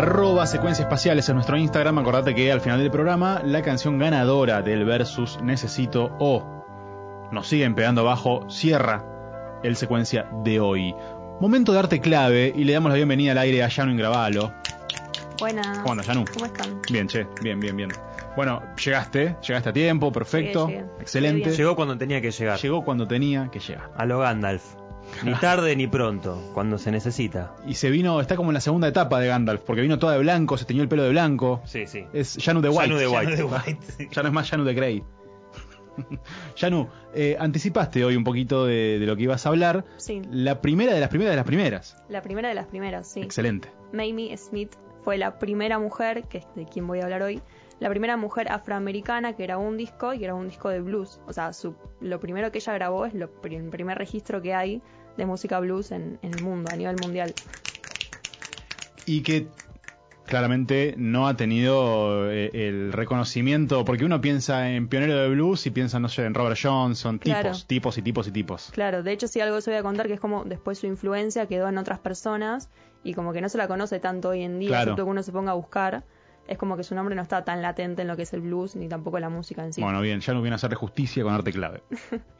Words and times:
arroba 0.00 0.46
secuencia 0.46 0.84
espaciales 0.84 1.28
en 1.28 1.34
nuestro 1.34 1.58
Instagram. 1.58 1.98
Acordate 1.98 2.34
que 2.34 2.50
al 2.50 2.62
final 2.62 2.78
del 2.80 2.90
programa 2.90 3.42
la 3.44 3.60
canción 3.60 3.98
ganadora 3.98 4.62
del 4.62 4.86
versus 4.86 5.38
Necesito 5.42 6.16
o 6.18 7.28
nos 7.30 7.46
siguen 7.46 7.74
pegando 7.74 8.00
abajo 8.00 8.48
cierra 8.48 9.04
el 9.62 9.76
secuencia 9.76 10.26
de 10.42 10.58
hoy. 10.58 10.94
Momento 11.38 11.74
de 11.74 11.80
arte 11.80 12.00
clave 12.00 12.50
y 12.56 12.64
le 12.64 12.72
damos 12.72 12.90
la 12.90 12.96
bienvenida 12.96 13.32
al 13.32 13.38
aire 13.38 13.62
a 13.62 13.68
Yanu 13.68 13.92
Ingravalo. 13.92 14.54
Buenas. 15.38 15.78
¿Cómo 15.80 15.92
andas, 15.92 16.06
Yanu? 16.06 16.24
¿Cómo 16.32 16.46
están? 16.46 16.80
Bien, 16.90 17.06
che, 17.06 17.26
bien, 17.42 17.60
bien, 17.60 17.76
bien. 17.76 17.90
Bueno, 18.36 18.62
llegaste, 18.82 19.36
llegaste 19.46 19.68
a 19.68 19.72
tiempo, 19.74 20.10
perfecto, 20.10 20.66
Llegué, 20.68 20.80
llegué. 20.80 20.92
excelente. 21.02 21.50
Llegó 21.50 21.76
cuando 21.76 21.98
tenía 21.98 22.22
que 22.22 22.30
llegar. 22.30 22.58
Llegó 22.58 22.84
cuando 22.84 23.06
tenía 23.06 23.50
que 23.50 23.58
llegar. 23.60 23.90
A 23.98 24.06
lo 24.06 24.20
Gandalf. 24.20 24.79
Ni 25.24 25.34
tarde 25.40 25.74
ni 25.76 25.86
pronto, 25.86 26.50
cuando 26.54 26.78
se 26.78 26.90
necesita. 26.90 27.54
Y 27.66 27.74
se 27.74 27.90
vino, 27.90 28.20
está 28.20 28.36
como 28.36 28.50
en 28.50 28.54
la 28.54 28.60
segunda 28.60 28.88
etapa 28.88 29.20
de 29.20 29.28
Gandalf, 29.28 29.62
porque 29.62 29.82
vino 29.82 29.98
toda 29.98 30.14
de 30.14 30.18
blanco, 30.20 30.56
se 30.56 30.64
teñió 30.64 30.82
el 30.82 30.88
pelo 30.88 31.02
de 31.02 31.10
blanco. 31.10 31.60
Sí, 31.64 31.86
sí. 31.86 32.04
Es 32.12 32.36
Yanu 32.36 32.60
de 32.60 32.68
White. 32.68 32.88
Yanu 32.88 32.96
de 32.98 33.06
White. 33.06 33.30
Yanu 33.36 33.36
de 33.36 33.44
White, 33.44 33.86
sí. 33.98 34.08
Ya 34.10 34.22
no 34.22 34.28
es 34.28 34.34
más 34.34 34.50
Yanu 34.50 34.64
de 34.64 34.74
Grey. 34.74 35.02
Yanu, 36.56 36.88
eh, 37.14 37.36
anticipaste 37.38 38.04
hoy 38.04 38.16
un 38.16 38.24
poquito 38.24 38.64
de, 38.64 38.98
de 38.98 39.06
lo 39.06 39.16
que 39.16 39.24
ibas 39.24 39.44
a 39.46 39.48
hablar. 39.50 39.84
Sí. 39.96 40.22
La 40.30 40.60
primera 40.60 40.94
de 40.94 41.00
las 41.00 41.08
primeras 41.08 41.32
de 41.32 41.36
las 41.36 41.46
primeras. 41.46 41.96
La 42.08 42.22
primera 42.22 42.48
de 42.48 42.54
las 42.54 42.66
primeras, 42.66 43.06
sí. 43.08 43.20
Excelente. 43.20 43.70
Mamie 43.92 44.36
Smith 44.36 44.72
fue 45.04 45.18
la 45.18 45.38
primera 45.38 45.78
mujer, 45.78 46.24
que 46.28 46.38
es 46.38 46.46
de 46.54 46.64
quien 46.66 46.86
voy 46.86 47.00
a 47.00 47.04
hablar 47.04 47.22
hoy, 47.22 47.42
la 47.80 47.88
primera 47.88 48.16
mujer 48.16 48.50
afroamericana 48.52 49.34
que 49.34 49.44
grabó 49.44 49.62
un 49.64 49.76
disco 49.78 50.12
y 50.14 50.22
era 50.24 50.34
un 50.34 50.48
disco 50.48 50.68
de 50.68 50.80
blues. 50.80 51.20
O 51.26 51.32
sea, 51.32 51.52
su- 51.52 51.74
lo 52.00 52.20
primero 52.20 52.52
que 52.52 52.58
ella 52.58 52.74
grabó 52.74 53.06
es 53.06 53.14
lo, 53.14 53.30
el 53.44 53.68
primer 53.70 53.96
registro 53.98 54.42
que 54.42 54.54
hay 54.54 54.82
de 55.20 55.26
música 55.26 55.60
blues 55.60 55.92
en, 55.92 56.18
en 56.22 56.34
el 56.34 56.42
mundo, 56.42 56.70
a 56.72 56.76
nivel 56.76 56.96
mundial. 57.00 57.32
Y 59.06 59.22
que 59.22 59.46
claramente 60.26 60.94
no 60.96 61.26
ha 61.26 61.36
tenido 61.36 62.30
eh, 62.30 62.50
el 62.54 62.92
reconocimiento, 62.92 63.84
porque 63.84 64.04
uno 64.04 64.20
piensa 64.20 64.70
en 64.70 64.86
pionero 64.88 65.16
de 65.16 65.28
blues 65.30 65.66
y 65.66 65.70
piensa, 65.70 65.98
no 65.98 66.08
sé, 66.08 66.24
en 66.24 66.34
Robert 66.34 66.56
Johnson, 66.62 67.18
tipos, 67.18 67.40
Claro. 67.40 67.56
tipos 67.66 67.98
y 67.98 68.02
tipos 68.02 68.28
y 68.28 68.30
tipos. 68.30 68.70
Claro, 68.72 69.02
de 69.02 69.10
hecho 69.12 69.26
sí 69.26 69.40
algo 69.40 69.60
se 69.60 69.70
voy 69.70 69.78
a 69.78 69.82
contar 69.82 70.06
que 70.06 70.14
es 70.14 70.20
como 70.20 70.44
después 70.44 70.78
su 70.78 70.86
influencia 70.86 71.46
quedó 71.46 71.68
en 71.68 71.78
otras 71.78 71.98
personas 71.98 72.68
y 73.02 73.14
como 73.14 73.32
que 73.32 73.40
no 73.40 73.48
se 73.48 73.58
la 73.58 73.66
conoce 73.66 73.98
tanto 73.98 74.28
hoy 74.28 74.42
en 74.42 74.58
día, 74.60 74.68
Claro. 74.68 74.82
excepto 74.92 75.04
que 75.04 75.10
uno 75.10 75.22
se 75.22 75.32
ponga 75.32 75.50
a 75.52 75.54
buscar. 75.54 76.04
Es 76.46 76.58
como 76.58 76.76
que 76.76 76.82
su 76.84 76.94
nombre 76.94 77.14
no 77.14 77.22
está 77.22 77.44
tan 77.44 77.60
latente 77.62 78.02
en 78.02 78.08
lo 78.08 78.16
que 78.16 78.22
es 78.22 78.32
el 78.32 78.40
blues 78.40 78.74
ni 78.76 78.88
tampoco 78.88 79.18
la 79.18 79.28
música 79.30 79.64
en 79.64 79.72
sí. 79.72 79.80
Bueno, 79.82 80.00
bien, 80.00 80.20
Yanu 80.20 80.40
viene 80.42 80.54
a 80.54 80.56
hacerle 80.56 80.76
justicia 80.76 81.22
con 81.24 81.32
arte 81.34 81.52
clave. 81.52 81.82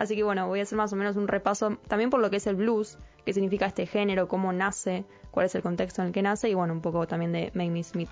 Así 0.00 0.16
que 0.16 0.22
bueno, 0.22 0.48
voy 0.48 0.60
a 0.60 0.62
hacer 0.62 0.78
más 0.78 0.94
o 0.94 0.96
menos 0.96 1.16
un 1.16 1.28
repaso 1.28 1.76
también 1.86 2.08
por 2.08 2.20
lo 2.20 2.30
que 2.30 2.36
es 2.36 2.46
el 2.46 2.56
blues, 2.56 2.96
qué 3.26 3.34
significa 3.34 3.66
este 3.66 3.84
género, 3.84 4.28
cómo 4.28 4.50
nace, 4.50 5.04
cuál 5.30 5.44
es 5.44 5.54
el 5.54 5.60
contexto 5.60 6.00
en 6.00 6.08
el 6.08 6.14
que 6.14 6.22
nace 6.22 6.48
y 6.48 6.54
bueno, 6.54 6.72
un 6.72 6.80
poco 6.80 7.06
también 7.06 7.32
de 7.32 7.50
Mamie 7.52 7.84
Smith. 7.84 8.08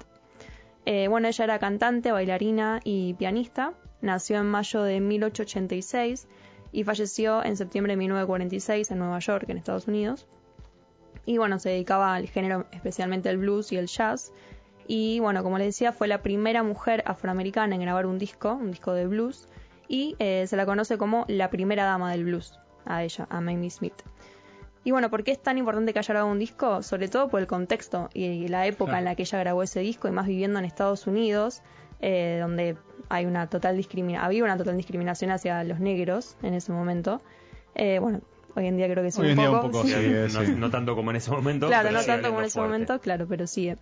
Eh, 0.85 1.09
bueno, 1.09 1.29
ella 1.29 1.45
era 1.45 1.59
cantante, 1.59 2.13
bailarina 2.13 2.81
y 2.85 3.15
pianista. 3.15 3.73
Nació 4.03 4.37
en 4.39 4.51
mayo 4.51 4.83
de 4.83 5.01
1886 5.01 6.29
y 6.73 6.85
falleció 6.85 7.43
en 7.43 7.57
septiembre 7.57 7.95
de 7.95 7.97
1946 7.97 8.91
en 8.91 8.99
Nueva 8.99 9.21
York, 9.21 9.47
en 9.49 9.57
Estados 9.57 9.89
Unidos. 9.89 10.27
Y 11.25 11.39
bueno, 11.39 11.59
se 11.59 11.71
dedicaba 11.71 12.15
al 12.15 12.29
género 12.29 12.67
especialmente 12.71 13.31
el 13.31 13.39
blues 13.39 13.73
y 13.73 13.79
el 13.79 13.87
jazz. 13.87 14.31
Y 14.87 15.21
bueno, 15.21 15.43
como 15.43 15.57
les 15.57 15.69
decía, 15.69 15.93
fue 15.93 16.07
la 16.07 16.21
primera 16.21 16.63
mujer 16.63 17.03
afroamericana 17.07 17.75
en 17.75 17.81
grabar 17.81 18.05
un 18.05 18.19
disco, 18.19 18.53
un 18.53 18.73
disco 18.73 18.93
de 18.93 19.07
blues. 19.07 19.49
Y 19.89 20.17
eh, 20.19 20.45
se 20.47 20.57
la 20.57 20.67
conoce 20.67 20.99
como 20.99 21.25
la 21.29 21.51
primera 21.51 21.85
dama 21.85 22.11
del 22.13 22.25
blues, 22.25 22.59
a 22.85 23.03
ella, 23.03 23.27
a 23.31 23.41
Mamie 23.41 23.71
Smith. 23.71 23.95
Y 24.85 24.91
bueno, 24.91 25.11
¿por 25.11 25.25
qué 25.25 25.33
es 25.33 25.43
tan 25.43 25.59
importante 25.59 25.93
que 25.93 25.99
haya 25.99 26.13
grabado 26.15 26.31
un 26.33 26.39
disco? 26.39 26.83
Sobre 26.83 27.09
todo 27.09 27.29
por 27.29 27.41
el 27.41 27.47
contexto 27.47 28.09
y 28.15 28.49
la 28.49 28.67
época 28.67 28.91
Claro. 28.93 28.99
en 28.99 29.05
la 29.07 29.15
que 29.17 29.23
ella 29.23 29.39
grabó 29.41 29.63
ese 29.63 29.81
disco, 29.81 30.09
y 30.09 30.11
más 30.13 30.27
viviendo 30.27 30.59
en 30.59 30.65
Estados 30.65 31.07
Unidos, 31.07 31.63
eh, 32.01 32.39
donde 32.41 32.77
hay 33.09 33.27
una 33.27 33.49
total 33.49 33.77
discrimina 33.77 34.25
había 34.25 34.45
una 34.45 34.57
total 34.57 34.77
discriminación 34.77 35.31
hacia 35.31 35.65
los 35.65 35.81
negros 35.81 36.37
en 36.43 36.55
ese 36.55 36.71
momento. 36.73 37.21
Eh, 37.75 37.99
bueno, 38.01 38.21
hoy 38.55 38.67
en 38.67 38.77
día 38.77 38.89
creo 38.91 39.03
que 39.03 39.11
sí 39.11 39.21
Hoy 39.21 39.27
un 39.27 39.31
en 39.33 39.39
día 39.39 39.51
un 39.51 39.61
poco, 39.61 39.83
sí. 39.85 39.93
sí. 40.29 40.53
No, 40.53 40.57
no 40.59 40.71
tanto 40.71 40.95
como 40.95 41.11
en 41.11 41.17
ese 41.17 41.31
momento. 41.31 41.67
Claro, 41.67 41.91
no 41.91 42.03
tanto 42.05 42.29
como 42.29 42.41
en 42.41 42.47
ese 42.47 42.55
fuerte. 42.59 42.73
momento, 42.73 43.01
claro, 43.01 43.27
pero 43.29 43.47
sigue. 43.47 43.77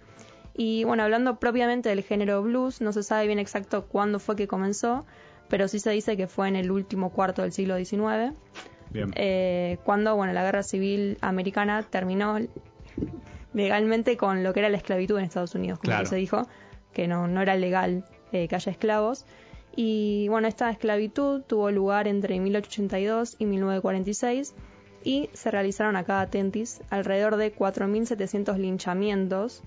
Y 0.55 0.85
bueno, 0.85 1.03
hablando 1.03 1.39
propiamente 1.39 1.91
del 1.91 2.03
género 2.03 2.43
blues, 2.43 2.81
no 2.81 2.93
se 2.93 3.03
sabe 3.03 3.27
bien 3.27 3.39
exacto 3.39 3.85
cuándo 3.87 4.19
fue 4.19 4.35
que 4.37 4.49
comenzó, 4.49 5.05
pero 5.49 5.69
sí 5.69 5.79
se 5.81 5.91
dice 5.91 6.17
que 6.17 6.27
fue 6.27 6.49
en 6.49 6.57
el 6.57 6.71
último 6.71 7.11
cuarto 7.11 7.43
del 7.43 7.53
siglo 7.53 7.77
XIX, 7.77 8.35
eh, 9.15 9.79
cuando 9.85 10.17
bueno, 10.17 10.33
la 10.33 10.43
guerra 10.43 10.63
civil 10.63 11.19
americana 11.21 11.83
terminó 11.83 12.39
legalmente 13.53 14.17
con 14.17 14.43
lo 14.43 14.53
que 14.53 14.61
era 14.61 14.69
la 14.69 14.77
esclavitud 14.77 15.19
en 15.19 15.25
Estados 15.25 15.55
Unidos, 15.55 15.79
como 15.79 15.91
Claro. 15.93 16.07
se 16.07 16.17
dijo, 16.17 16.47
que 16.93 17.09
no, 17.09 17.27
no 17.29 17.43
era 17.43 17.57
legal 17.57 18.05
eh, 18.33 18.49
que 18.49 18.55
haya 18.55 18.73
esclavos. 18.73 19.25
Y 19.75 20.29
bueno, 20.29 20.49
esta 20.49 20.71
esclavitud 20.71 21.43
tuvo 21.43 21.71
lugar 21.71 22.09
entre 22.09 22.39
1882 22.41 23.37
y 23.39 23.45
1946 23.47 24.55
y 25.05 25.29
se 25.35 25.51
realizaron 25.51 25.97
acá 25.97 26.21
atentis 26.23 26.81
alrededor 26.91 27.37
de 27.37 27.55
4.700 27.55 28.57
linchamientos 28.57 29.63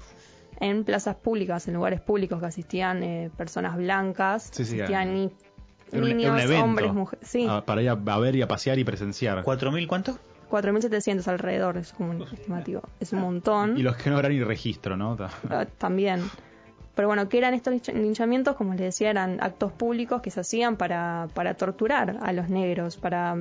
en 0.60 0.84
plazas 0.84 1.16
públicas, 1.16 1.68
en 1.68 1.76
lugares 1.76 2.02
públicos 2.02 2.40
que 2.40 2.48
asistían 2.48 3.04
eh, 3.04 3.30
personas 3.38 3.78
blancas, 3.78 4.50
Sí, 4.52 4.66
sí, 4.66 4.76
asistían 4.82 5.32
era- 5.98 6.04
un, 6.04 6.10
niños, 6.10 6.24
era 6.24 6.34
un 6.34 6.40
evento 6.40 6.64
hombres, 6.66 6.94
mujeres. 6.94 7.28
Sí, 7.28 7.46
ah, 7.50 7.64
para 7.66 7.82
ir 7.82 7.90
a, 7.90 7.94
a 7.94 8.20
ver 8.20 8.36
y 8.36 8.42
a 8.42 8.48
pasear 8.48 8.78
y 8.80 8.84
presenciar. 8.84 9.44
¿Cuatro 9.44 9.72
mil 9.72 9.88
cuánto? 9.88 10.18
4.700 10.50 11.28
alrededor, 11.28 11.78
es 11.78 11.94
como 11.94 12.10
un 12.12 12.24
estimativo. 12.24 12.82
Es 13.00 13.14
un 13.14 13.20
montón. 13.22 13.78
Y 13.78 13.84
los 13.84 13.96
que 13.98 14.10
no 14.10 14.16
habrán 14.16 14.32
ni 14.32 14.44
registro, 14.44 14.98
¿no? 14.98 15.16
Ah, 15.50 15.66
también. 15.78 16.24
Pero 16.96 17.08
bueno, 17.08 17.30
¿qué 17.30 17.38
eran 17.38 17.54
estos 17.54 17.72
lincha- 17.72 17.94
linchamientos? 17.94 18.56
Como 18.56 18.72
les 18.74 18.82
decía, 18.82 19.12
eran 19.12 19.38
actos 19.42 19.72
públicos 19.72 20.22
que 20.24 20.32
se 20.32 20.40
hacían 20.40 20.76
para, 20.76 21.28
para 21.36 21.54
torturar 21.54 22.18
a 22.22 22.34
los 22.34 22.50
negros, 22.50 22.98
para 22.98 23.38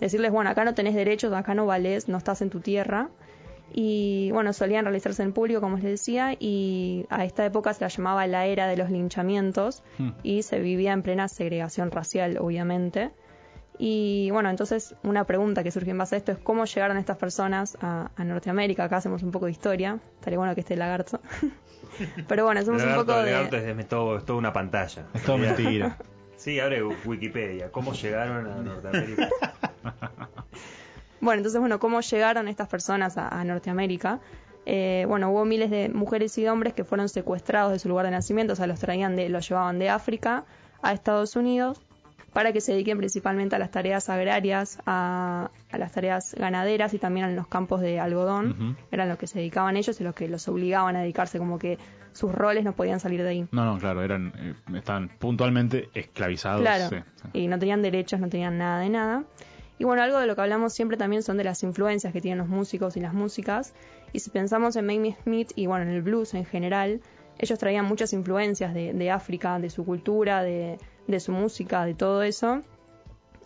decirles, 0.00 0.32
bueno, 0.32 0.48
acá 0.48 0.64
no 0.64 0.74
tenés 0.74 0.94
derechos, 0.94 1.32
acá 1.34 1.54
no 1.54 1.66
valés, 1.66 2.08
no 2.08 2.16
estás 2.16 2.40
en 2.40 2.48
tu 2.50 2.60
tierra. 2.60 3.10
Y 3.72 4.30
bueno, 4.32 4.52
solían 4.52 4.84
realizarse 4.84 5.22
en 5.22 5.32
público, 5.32 5.60
como 5.60 5.76
les 5.76 5.84
decía, 5.84 6.34
y 6.38 7.04
a 7.10 7.24
esta 7.24 7.44
época 7.44 7.74
se 7.74 7.82
la 7.82 7.88
llamaba 7.88 8.26
la 8.26 8.46
era 8.46 8.66
de 8.66 8.76
los 8.76 8.90
linchamientos 8.90 9.82
Hmm. 9.98 10.10
y 10.22 10.42
se 10.42 10.58
vivía 10.60 10.92
en 10.92 11.02
plena 11.02 11.28
segregación 11.28 11.90
racial, 11.90 12.38
obviamente. 12.40 13.10
Y 13.80 14.30
bueno, 14.32 14.50
entonces 14.50 14.96
una 15.04 15.24
pregunta 15.24 15.62
que 15.62 15.70
surge 15.70 15.90
en 15.92 15.98
base 15.98 16.16
a 16.16 16.18
esto 16.18 16.32
es 16.32 16.38
cómo 16.38 16.64
llegaron 16.64 16.96
estas 16.96 17.16
personas 17.18 17.78
a, 17.80 18.10
a 18.16 18.24
Norteamérica. 18.24 18.84
Acá 18.84 18.96
hacemos 18.96 19.22
un 19.22 19.30
poco 19.30 19.44
de 19.46 19.52
historia. 19.52 19.98
Estaría 20.16 20.38
bueno 20.38 20.54
que 20.54 20.62
esté 20.62 20.74
el 20.74 20.80
lagarto. 20.80 21.20
Pero 22.28 22.44
bueno, 22.44 22.60
hacemos 22.60 22.82
un 22.82 22.88
Lagarto- 22.88 23.06
poco 23.06 23.22
Lagarto 23.22 23.56
de... 23.56 23.70
es, 23.70 23.78
es 23.78 23.88
todo, 23.88 24.18
es 24.18 24.24
toda 24.24 24.38
una 24.38 24.52
pantalla. 24.52 25.06
Es 25.14 25.22
todo 25.22 25.38
mentira. 25.38 25.96
Sí, 26.36 26.58
abre 26.58 26.82
Wikipedia. 26.82 27.70
¿Cómo 27.70 27.92
llegaron 27.92 28.46
a 28.48 28.56
Norteamérica? 28.62 29.28
Bueno, 31.20 31.38
entonces, 31.38 31.60
bueno, 31.60 31.78
cómo 31.78 32.00
llegaron 32.00 32.48
estas 32.48 32.68
personas 32.68 33.16
a, 33.18 33.28
a 33.28 33.44
Norteamérica. 33.44 34.20
Eh, 34.66 35.06
bueno, 35.08 35.30
hubo 35.30 35.44
miles 35.44 35.70
de 35.70 35.88
mujeres 35.88 36.36
y 36.36 36.46
hombres 36.46 36.74
que 36.74 36.84
fueron 36.84 37.08
secuestrados 37.08 37.72
de 37.72 37.78
su 37.78 37.88
lugar 37.88 38.04
de 38.04 38.10
nacimiento, 38.10 38.52
o 38.52 38.56
sea, 38.56 38.66
los 38.66 38.78
traían 38.78 39.16
de, 39.16 39.28
los 39.30 39.48
llevaban 39.48 39.78
de 39.78 39.88
África 39.88 40.44
a 40.82 40.92
Estados 40.92 41.36
Unidos 41.36 41.80
para 42.32 42.52
que 42.52 42.60
se 42.60 42.72
dediquen 42.72 42.98
principalmente 42.98 43.56
a 43.56 43.58
las 43.58 43.70
tareas 43.70 44.10
agrarias, 44.10 44.78
a, 44.84 45.50
a 45.70 45.78
las 45.78 45.92
tareas 45.92 46.34
ganaderas 46.38 46.92
y 46.92 46.98
también 46.98 47.26
en 47.26 47.34
los 47.34 47.48
campos 47.48 47.80
de 47.80 47.98
algodón. 47.98 48.76
Eran 48.92 49.08
los 49.08 49.16
que 49.16 49.26
se 49.26 49.38
dedicaban 49.38 49.76
ellos 49.76 49.98
y 50.00 50.04
los 50.04 50.14
que 50.14 50.28
los 50.28 50.46
obligaban 50.48 50.94
a 50.96 51.00
dedicarse, 51.00 51.38
como 51.38 51.58
que 51.58 51.78
sus 52.12 52.32
roles 52.32 52.64
no 52.64 52.74
podían 52.74 53.00
salir 53.00 53.22
de 53.22 53.28
ahí. 53.28 53.46
No, 53.50 53.64
no, 53.64 53.78
claro, 53.78 54.02
eran, 54.02 54.32
eh, 54.36 54.54
estaban 54.76 55.08
puntualmente 55.18 55.88
esclavizados. 55.94 56.60
Claro, 56.60 56.88
sí, 56.90 56.96
sí. 57.22 57.28
y 57.32 57.48
no 57.48 57.58
tenían 57.58 57.80
derechos, 57.80 58.20
no 58.20 58.28
tenían 58.28 58.58
nada 58.58 58.80
de 58.80 58.90
nada. 58.90 59.24
Y 59.78 59.84
bueno, 59.84 60.02
algo 60.02 60.18
de 60.18 60.26
lo 60.26 60.34
que 60.34 60.42
hablamos 60.42 60.72
siempre 60.72 60.96
también 60.96 61.22
son 61.22 61.36
de 61.36 61.44
las 61.44 61.62
influencias 61.62 62.12
que 62.12 62.20
tienen 62.20 62.38
los 62.38 62.48
músicos 62.48 62.96
y 62.96 63.00
las 63.00 63.14
músicas. 63.14 63.74
Y 64.12 64.18
si 64.18 64.30
pensamos 64.30 64.74
en 64.74 64.86
Mamie 64.86 65.16
Smith 65.22 65.52
y 65.54 65.66
bueno, 65.66 65.84
en 65.84 65.90
el 65.90 66.02
blues 66.02 66.34
en 66.34 66.44
general, 66.44 67.00
ellos 67.38 67.58
traían 67.58 67.84
muchas 67.84 68.12
influencias 68.12 68.74
de, 68.74 69.10
África, 69.10 69.60
de 69.60 69.70
su 69.70 69.84
cultura, 69.84 70.42
de, 70.42 70.78
de 71.06 71.20
su 71.20 71.30
música, 71.30 71.84
de 71.84 71.94
todo 71.94 72.24
eso. 72.24 72.62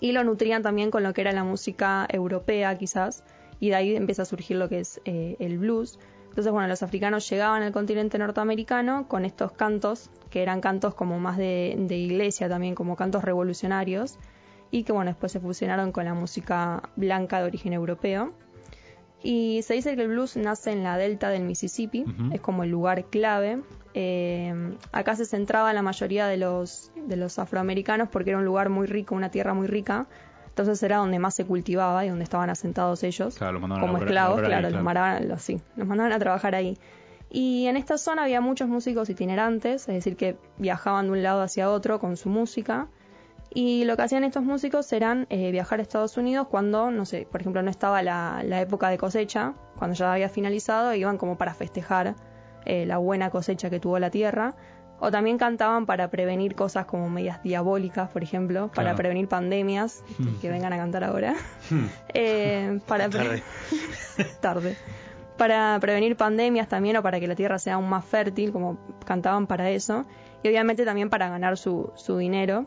Y 0.00 0.12
lo 0.12 0.24
nutrían 0.24 0.62
también 0.62 0.90
con 0.90 1.02
lo 1.02 1.12
que 1.12 1.20
era 1.20 1.32
la 1.32 1.44
música 1.44 2.06
europea 2.08 2.76
quizás. 2.78 3.24
Y 3.60 3.68
de 3.68 3.74
ahí 3.76 3.94
empieza 3.94 4.22
a 4.22 4.24
surgir 4.24 4.56
lo 4.56 4.70
que 4.70 4.80
es 4.80 5.02
eh, 5.04 5.36
el 5.38 5.58
blues. 5.58 5.98
Entonces, 6.30 6.50
bueno, 6.50 6.66
los 6.66 6.82
africanos 6.82 7.28
llegaban 7.28 7.62
al 7.62 7.72
continente 7.72 8.16
norteamericano 8.16 9.06
con 9.06 9.26
estos 9.26 9.52
cantos, 9.52 10.10
que 10.30 10.42
eran 10.42 10.62
cantos 10.62 10.94
como 10.94 11.20
más 11.20 11.36
de 11.36 11.76
iglesia 11.90 12.48
también, 12.48 12.74
como 12.74 12.96
cantos 12.96 13.22
revolucionarios, 13.22 14.18
y 14.72 14.82
que 14.82 14.92
bueno, 14.92 15.10
después 15.10 15.30
se 15.30 15.38
fusionaron 15.38 15.92
con 15.92 16.06
la 16.06 16.14
música 16.14 16.82
blanca 16.96 17.38
de 17.38 17.44
origen 17.44 17.74
europeo. 17.74 18.32
Y 19.22 19.60
se 19.62 19.74
dice 19.74 19.94
que 19.94 20.02
el 20.02 20.08
blues 20.08 20.36
nace 20.36 20.72
en 20.72 20.82
la 20.82 20.96
delta 20.96 21.28
del 21.28 21.44
Mississippi, 21.44 22.04
es 22.32 22.40
como 22.40 22.64
el 22.64 22.70
lugar 22.70 23.04
clave. 23.04 23.60
Eh, 23.94 24.74
acá 24.90 25.14
se 25.14 25.26
centraba 25.26 25.72
la 25.74 25.82
mayoría 25.82 26.26
de 26.26 26.38
los, 26.38 26.90
de 27.06 27.16
los 27.16 27.38
afroamericanos 27.38 28.08
porque 28.08 28.30
era 28.30 28.38
un 28.38 28.46
lugar 28.46 28.70
muy 28.70 28.86
rico, 28.86 29.14
una 29.14 29.30
tierra 29.30 29.54
muy 29.54 29.68
rica. 29.68 30.06
Entonces 30.48 30.82
era 30.82 30.96
donde 30.96 31.18
más 31.18 31.34
se 31.34 31.44
cultivaba 31.44 32.04
y 32.04 32.08
donde 32.08 32.24
estaban 32.24 32.50
asentados 32.50 33.04
ellos 33.04 33.36
Claro, 33.36 33.60
como 33.60 33.98
esclavos, 33.98 34.40
claro, 34.40 34.70
los 34.70 34.82
mandaban, 34.82 35.28
los, 35.28 35.40
sí, 35.40 35.60
los 35.76 35.86
mandaban 35.86 36.12
a 36.12 36.18
trabajar 36.18 36.54
ahí. 36.54 36.76
Y 37.30 37.66
en 37.66 37.76
esta 37.76 37.96
zona 37.98 38.24
había 38.24 38.40
muchos 38.40 38.68
músicos 38.68 39.08
itinerantes, 39.08 39.82
es 39.82 39.94
decir, 39.94 40.16
que 40.16 40.36
viajaban 40.58 41.06
de 41.06 41.12
un 41.12 41.22
lado 41.22 41.42
hacia 41.42 41.70
otro 41.70 42.00
con 42.00 42.16
su 42.16 42.28
música. 42.28 42.88
Y 43.54 43.84
lo 43.84 43.96
que 43.96 44.02
hacían 44.02 44.24
estos 44.24 44.42
músicos 44.42 44.92
eran 44.92 45.26
eh, 45.28 45.50
viajar 45.50 45.78
a 45.78 45.82
Estados 45.82 46.16
Unidos 46.16 46.46
cuando, 46.50 46.90
no 46.90 47.04
sé, 47.04 47.26
por 47.30 47.40
ejemplo, 47.40 47.62
no 47.62 47.70
estaba 47.70 48.02
la, 48.02 48.42
la 48.44 48.60
época 48.60 48.88
de 48.88 48.96
cosecha, 48.96 49.54
cuando 49.76 49.94
ya 49.94 50.12
había 50.12 50.28
finalizado, 50.28 50.94
iban 50.94 51.18
como 51.18 51.36
para 51.36 51.52
festejar 51.54 52.14
eh, 52.64 52.86
la 52.86 52.98
buena 52.98 53.30
cosecha 53.30 53.70
que 53.70 53.80
tuvo 53.80 53.98
la 53.98 54.10
tierra. 54.10 54.54
O 55.00 55.10
también 55.10 55.36
cantaban 55.36 55.84
para 55.84 56.10
prevenir 56.10 56.54
cosas 56.54 56.86
como 56.86 57.10
medias 57.10 57.42
diabólicas, 57.42 58.08
por 58.10 58.22
ejemplo, 58.22 58.70
para 58.72 58.94
prevenir 58.94 59.26
pandemias, 59.26 60.04
que 60.40 60.48
vengan 60.48 60.72
a 60.72 60.76
cantar 60.76 61.02
ahora. 61.02 61.34
Eh, 62.14 62.78
para 62.86 63.10
Tarde. 63.10 63.42
tarde. 64.40 64.76
Para 65.36 65.76
prevenir 65.80 66.16
pandemias 66.16 66.68
también 66.68 66.96
o 66.98 67.02
para 67.02 67.18
que 67.18 67.26
la 67.26 67.34
tierra 67.34 67.58
sea 67.58 67.74
aún 67.74 67.88
más 67.88 68.04
fértil, 68.04 68.52
como 68.52 68.78
cantaban 69.04 69.48
para 69.48 69.70
eso. 69.70 70.04
Y 70.44 70.48
obviamente 70.48 70.84
también 70.84 71.10
para 71.10 71.28
ganar 71.28 71.56
su, 71.56 71.90
su 71.96 72.16
dinero. 72.18 72.66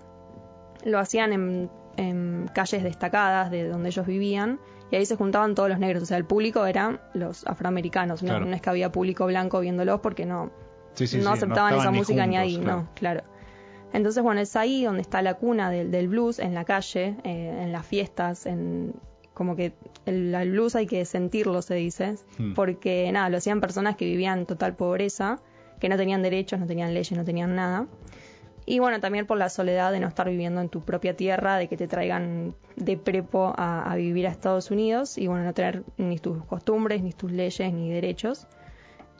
Lo 0.85 0.99
hacían 0.99 1.33
en, 1.33 1.69
en 1.97 2.49
calles 2.55 2.83
destacadas 2.83 3.51
de 3.51 3.67
donde 3.67 3.89
ellos 3.89 4.05
vivían 4.07 4.59
y 4.91 4.95
ahí 4.95 5.05
se 5.05 5.15
juntaban 5.17 5.53
todos 5.55 5.67
los 5.67 5.79
negros. 5.79 6.03
O 6.03 6.05
sea, 6.05 6.15
el 6.17 6.25
público 6.25 6.65
eran 6.65 7.01
los 7.13 7.45
afroamericanos. 7.45 8.23
No, 8.23 8.29
Claro. 8.29 8.45
no 8.45 8.55
es 8.55 8.61
que 8.61 8.69
había 8.69 8.91
público 8.91 9.25
blanco 9.25 9.59
viéndolos 9.59 9.99
porque 9.99 10.25
no, 10.25 10.51
Sí, 10.93 11.07
sí, 11.07 11.17
no 11.17 11.23
sí, 11.23 11.37
aceptaban 11.37 11.73
esa 11.75 11.91
ni 11.91 11.97
música 11.97 12.25
ni 12.25 12.37
ahí, 12.37 12.57
claro. 12.57 12.77
no, 12.83 12.89
claro. 12.95 13.23
Entonces, 13.91 14.23
bueno, 14.23 14.39
es 14.41 14.55
ahí 14.55 14.83
donde 14.85 15.01
está 15.01 15.21
la 15.21 15.33
cuna 15.35 15.69
del, 15.69 15.89
del 15.91 16.07
blues, 16.07 16.39
en 16.39 16.53
la 16.53 16.63
calle, 16.65 17.15
eh, 17.23 17.59
en 17.63 17.71
las 17.71 17.85
fiestas, 17.85 18.45
en 18.45 18.93
como 19.33 19.55
que 19.57 19.73
el, 20.05 20.33
el 20.33 20.51
blues 20.51 20.75
hay 20.75 20.85
que 20.85 21.03
sentirlo, 21.05 21.61
se 21.61 21.75
dice, 21.75 22.15
Hmm. 22.37 22.53
porque 22.53 23.11
nada, 23.11 23.27
lo 23.29 23.37
hacían 23.37 23.59
personas 23.59 23.95
que 23.97 24.05
vivían 24.05 24.39
en 24.39 24.45
total 24.45 24.75
pobreza, 24.75 25.39
que 25.79 25.89
no 25.89 25.97
tenían 25.97 26.21
derechos, 26.21 26.59
no 26.59 26.65
tenían 26.67 26.93
leyes, 26.93 27.11
no 27.17 27.23
tenían 27.25 27.55
nada. 27.55 27.87
Y 28.67 28.79
bueno, 28.79 28.99
también 28.99 29.27
por 29.27 29.37
la 29.37 29.49
soledad 29.49 29.91
de 29.91 29.99
no 29.99 30.07
estar 30.07 30.27
viviendo 30.27 30.59
en 30.59 30.69
tu 30.69 30.81
propia 30.81 31.15
tierra, 31.15 31.57
de 31.57 31.67
que 31.67 31.77
te 31.77 31.87
traigan 31.87 32.55
de 32.75 32.97
prepo 32.97 33.53
a, 33.55 33.91
a 33.91 33.95
vivir 33.95 34.25
a 34.25 34.31
Estados 34.31 34.71
Unidos 34.71 35.17
y 35.19 35.27
bueno, 35.27 35.43
no 35.43 35.53
tener 35.53 35.83
ni 35.97 36.17
tus 36.17 36.43
costumbres, 36.45 37.03
ni 37.03 37.13
tus 37.13 37.31
leyes, 37.31 37.71
ni 37.73 37.91
derechos. 37.91 38.47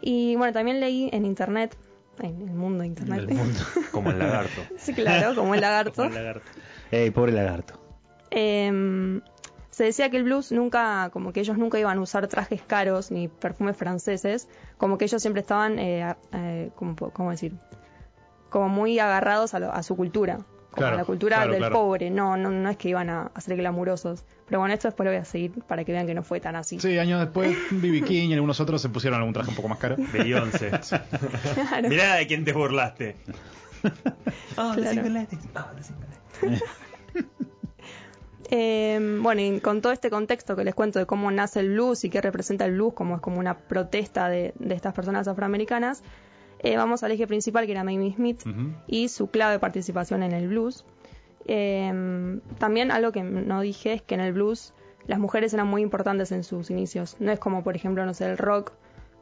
Y 0.02 0.36
bueno, 0.36 0.52
también 0.52 0.80
leí 0.80 1.10
en 1.14 1.26
internet, 1.26 1.78
en 2.22 2.42
el 2.42 2.56
mundo 2.56 2.82
de 2.82 2.88
internet. 2.88 3.20
El 3.30 3.36
mundo. 3.36 3.60
Como 3.92 4.10
el 4.12 4.18
lagarto. 4.20 4.66
sí, 4.78 4.94
claro, 4.94 5.36
como 5.36 5.54
el 5.54 5.62
lagarto. 5.62 5.94
Como 5.94 6.10
el 6.10 6.16
lagarto. 6.16 6.52
Ey, 6.92 7.12
pobre 7.12 7.32
lagarto. 7.32 7.76
Em, 8.32 9.22
se 9.70 9.84
decía 9.84 10.10
que 10.10 10.18
el 10.18 10.24
blues 10.24 10.52
nunca, 10.52 11.10
como 11.14 11.32
que 11.34 11.40
ellos 11.42 11.58
nunca 11.58 11.78
iban 11.80 11.98
a 11.98 12.02
usar 12.02 12.28
trajes 12.28 12.62
caros 12.64 13.12
ni 13.12 13.28
perfumes 13.28 13.78
franceses, 13.78 14.48
como 14.78 14.98
que 14.98 15.06
ellos 15.06 15.22
siempre 15.22 15.42
estaban, 15.42 15.78
eh, 15.80 16.16
eh, 16.34 16.72
como, 16.76 16.96
po- 16.96 17.12
¿cómo 17.12 17.32
decir? 17.32 17.54
Como 18.50 18.70
muy 18.70 19.00
agarrados 19.00 19.54
a, 19.54 19.60
lo- 19.60 19.72
a 19.74 19.84
su 19.84 19.96
cultura, 19.96 20.36
como 20.36 20.48
Claro, 20.78 20.96
a 20.96 20.98
la 21.00 21.06
cultura 21.06 21.38
claro, 21.38 21.52
del 21.52 21.60
claro. 21.60 21.74
pobre, 21.76 22.10
no, 22.10 22.36
no, 22.38 22.50
no 22.52 22.70
es 22.70 22.78
que 22.78 22.90
iban 22.90 23.10
a, 23.10 23.32
a 23.34 23.42
ser 23.42 23.58
glamurosos. 23.58 24.24
Pero 24.48 24.60
bueno, 24.60 24.74
esto 24.74 24.88
después 24.88 25.06
lo 25.06 25.12
voy 25.12 25.20
a 25.22 25.26
seguir 25.26 25.52
para 25.68 25.84
que 25.84 25.92
vean 25.92 26.06
que 26.06 26.14
no 26.14 26.22
fue 26.24 26.40
tan 26.40 26.56
así. 26.56 26.80
Sí, 26.80 26.98
años 27.00 27.20
después, 27.20 27.58
B.B. 27.72 28.02
King 28.04 28.30
y 28.30 28.34
algunos 28.34 28.60
otros 28.60 28.82
se 28.82 28.90
pusieron 28.90 29.20
algún 29.20 29.34
traje 29.34 29.50
un 29.50 29.56
poco 29.56 29.68
más 29.70 29.78
caro. 29.80 29.96
Beyoncé. 30.14 30.72
Claro. 31.54 31.90
Mirá 31.90 32.16
de 32.16 32.28
quién 32.28 32.44
te 32.46 32.54
burlaste. 32.54 33.16
Claro. 34.56 35.04
Eh, 38.52 39.18
bueno, 39.24 39.42
y 39.42 39.60
con 39.60 39.82
todo 39.82 39.92
este 39.92 40.12
contexto 40.12 40.56
que 40.56 40.64
les 40.64 40.76
cuento 40.76 41.00
de 41.00 41.08
cómo 41.08 41.32
nace 41.32 41.62
el 41.62 41.70
blues 41.72 42.04
y 42.04 42.12
qué 42.12 42.22
representa 42.22 42.66
el 42.66 42.74
blues, 42.74 42.94
como 42.94 43.16
es 43.16 43.22
como 43.22 43.40
una 43.40 43.58
protesta 43.58 44.30
de, 44.30 44.54
de 44.60 44.76
estas 44.76 44.94
personas 44.94 45.28
afroamericanas, 45.28 46.04
eh, 46.66 46.76
vamos 46.78 47.04
al 47.04 47.12
eje 47.12 47.28
principal 47.28 47.66
que 47.66 47.72
era 47.72 47.84
Mamie 47.84 48.14
Smith 48.14 48.44
y 48.88 49.08
su 49.10 49.28
clave 49.30 49.54
de 49.54 49.60
participación 49.60 50.24
en 50.24 50.32
el 50.34 50.48
blues. 50.50 50.86
Eh, 51.48 52.40
también 52.58 52.92
algo 52.92 53.12
que 53.12 53.24
no 53.24 53.62
dije 53.62 53.94
es 53.94 54.02
que 54.02 54.16
en 54.16 54.22
el 54.22 54.34
blues 54.34 54.74
las 55.08 55.20
mujeres 55.20 55.54
eran 55.54 55.68
muy 55.68 55.82
importantes 55.82 56.32
en 56.32 56.44
sus 56.44 56.70
inicios. 56.72 57.16
No 57.20 57.32
es 57.32 57.40
como, 57.40 57.64
por 57.64 57.76
ejemplo, 57.76 58.06
no 58.06 58.14
sé, 58.14 58.26
el 58.26 58.38
rock, 58.38 58.72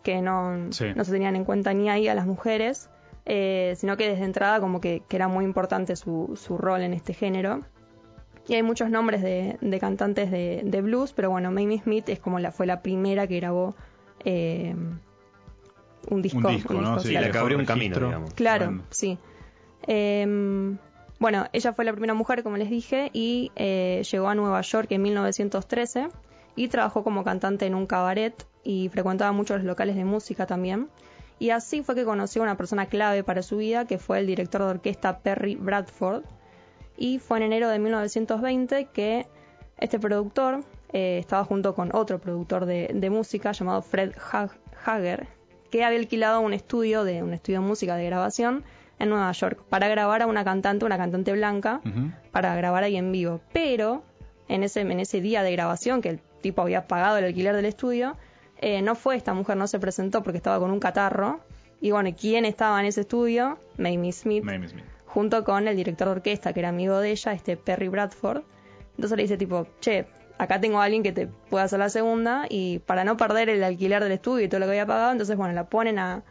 que 0.03 0.21
no, 0.21 0.71
Sí. 0.71 0.85
no 0.95 1.03
se 1.03 1.11
tenían 1.11 1.35
en 1.35 1.43
cuenta 1.45 1.73
ni 1.73 1.89
ahí 1.89 2.07
a 2.07 2.15
las 2.15 2.25
mujeres, 2.25 2.89
eh, 3.25 3.73
sino 3.77 3.97
que 3.97 4.09
desde 4.09 4.23
entrada 4.25 4.59
como 4.59 4.79
que, 4.81 5.01
que 5.07 5.15
era 5.17 5.27
muy 5.27 5.43
importante 5.45 5.95
su, 5.95 6.33
su 6.35 6.57
rol 6.57 6.81
en 6.81 6.93
este 6.93 7.13
género. 7.13 7.61
Y 8.47 8.55
hay 8.55 8.63
muchos 8.63 8.89
nombres 8.89 9.21
de, 9.21 9.57
de 9.61 9.79
cantantes 9.79 10.29
de, 10.31 10.61
de 10.65 10.81
blues, 10.81 11.13
pero 11.13 11.29
bueno, 11.29 11.51
Mamie 11.51 11.79
Smith 11.79 12.09
es 12.09 12.19
como 12.19 12.39
la, 12.39 12.51
fue 12.51 12.65
la 12.65 12.81
primera 12.81 13.27
que 13.27 13.37
grabó 13.39 13.75
eh, 14.25 14.75
un 16.09 16.21
disco. 16.21 16.39
Un 16.39 16.55
disco, 16.55 16.73
¿no? 16.73 16.99
Sí, 16.99 17.09
que 17.09 17.17
abrió 17.17 17.57
un 17.57 17.65
registro. 17.65 17.65
camino, 17.75 17.95
digamos. 17.99 18.33
Claro, 18.33 18.65
Bueno. 18.65 18.83
sí. 18.89 19.17
Eh, 19.87 20.75
bueno, 21.19 21.45
ella 21.53 21.73
fue 21.73 21.85
la 21.85 21.91
primera 21.93 22.13
mujer, 22.13 22.43
como 22.43 22.57
les 22.57 22.69
dije, 22.69 23.09
y 23.13 23.51
eh, 23.55 24.03
llegó 24.11 24.27
a 24.27 24.35
Nueva 24.35 24.61
York 24.61 24.87
en 24.91 25.01
1913 25.01 26.09
y 26.55 26.67
trabajó 26.67 27.03
como 27.03 27.23
cantante 27.23 27.65
en 27.65 27.75
un 27.75 27.85
cabaret 27.87 28.45
y 28.63 28.89
frecuentaba 28.89 29.31
muchos 29.31 29.57
los 29.57 29.65
locales 29.65 29.95
de 29.95 30.05
música 30.05 30.45
también. 30.45 30.89
Y 31.39 31.49
así 31.49 31.81
fue 31.81 31.95
que 31.95 32.05
conoció 32.05 32.41
a 32.41 32.45
una 32.45 32.57
persona 32.57 32.85
clave 32.85 33.23
para 33.23 33.41
su 33.41 33.57
vida, 33.57 33.85
que 33.85 33.97
fue 33.97 34.19
el 34.19 34.27
director 34.27 34.61
de 34.61 34.67
orquesta 34.69 35.19
Perry 35.19 35.55
Bradford. 35.55 36.23
Y 36.97 37.19
fue 37.19 37.37
en 37.37 37.43
enero 37.43 37.69
de 37.69 37.79
1920 37.79 38.87
que 38.93 39.25
este 39.77 39.99
productor 39.99 40.63
eh, 40.93 41.17
estaba 41.19 41.43
junto 41.43 41.73
con 41.73 41.89
otro 41.95 42.19
productor 42.19 42.65
de, 42.65 42.91
de 42.93 43.09
música 43.09 43.51
llamado 43.51 43.81
Fred 43.81 44.13
Ha- 44.31 44.49
Hager, 44.85 45.27
que 45.73 45.83
había 45.83 45.97
alquilado 45.97 46.39
un 46.39 46.53
estudio 46.53 47.03
de 47.03 47.23
un 47.23 47.33
estudio 47.33 47.59
de 47.59 47.65
música 47.65 47.95
de 47.95 48.05
grabación 48.05 48.63
en 48.99 49.09
Nueva 49.09 49.31
York 49.31 49.59
para 49.69 49.87
grabar 49.87 50.21
a 50.21 50.27
una 50.27 50.43
cantante, 50.43 50.85
una 50.85 50.99
cantante 50.99 51.33
blanca, 51.33 51.81
para 52.31 52.55
grabar 52.55 52.83
ahí 52.83 52.95
en 52.95 53.11
vivo. 53.11 53.41
Pero 53.53 54.03
en 54.47 54.61
ese, 54.61 54.81
en 54.81 54.99
ese 54.99 55.19
día 55.19 55.41
de 55.41 55.51
grabación, 55.51 56.03
que 56.03 56.09
el 56.09 56.19
tipo 56.41 56.61
había 56.61 56.85
pagado 56.85 57.17
el 57.17 57.25
alquiler 57.25 57.55
del 57.55 57.65
estudio, 57.65 58.15
eh, 58.61 58.83
no 58.83 58.93
fue 58.93 59.15
esta 59.15 59.33
mujer, 59.33 59.57
no 59.57 59.65
se 59.65 59.79
presentó 59.79 60.21
porque 60.21 60.37
estaba 60.37 60.59
con 60.59 60.69
un 60.69 60.79
catarro. 60.79 61.39
Y 61.81 61.89
bueno, 61.89 62.11
¿quién 62.15 62.45
estaba 62.45 62.79
en 62.79 62.85
ese 62.85 63.01
estudio? 63.01 63.57
Mamie 63.79 64.11
Smith, 64.11 64.43
Mamie 64.43 64.69
Smith. 64.69 64.85
junto 65.07 65.43
con 65.43 65.67
el 65.67 65.75
director 65.75 66.07
de 66.07 66.11
orquesta, 66.11 66.53
que 66.53 66.59
era 66.59 66.69
amigo 66.69 66.99
de 66.99 67.09
ella, 67.09 67.33
este 67.33 67.57
Perry 67.57 67.87
Bradford. 67.87 68.43
Entonces 68.95 69.17
le 69.17 69.23
dice 69.23 69.37
tipo, 69.37 69.65
che, 69.79 70.05
acá 70.37 70.59
tengo 70.59 70.79
a 70.81 70.85
alguien 70.85 71.03
que 71.03 71.11
te 71.11 71.27
pueda 71.27 71.63
hacer 71.65 71.79
la 71.79 71.89
segunda 71.89 72.45
y 72.49 72.79
para 72.79 73.03
no 73.03 73.17
perder 73.17 73.49
el 73.49 73.63
alquiler 73.63 74.03
del 74.03 74.11
estudio 74.13 74.45
y 74.45 74.49
todo 74.49 74.59
lo 74.59 74.65
que 74.65 74.71
había 74.71 74.85
pagado, 74.85 75.11
entonces 75.11 75.35
bueno, 75.37 75.53
la 75.53 75.65
ponen 75.69 75.99
a, 75.99 76.23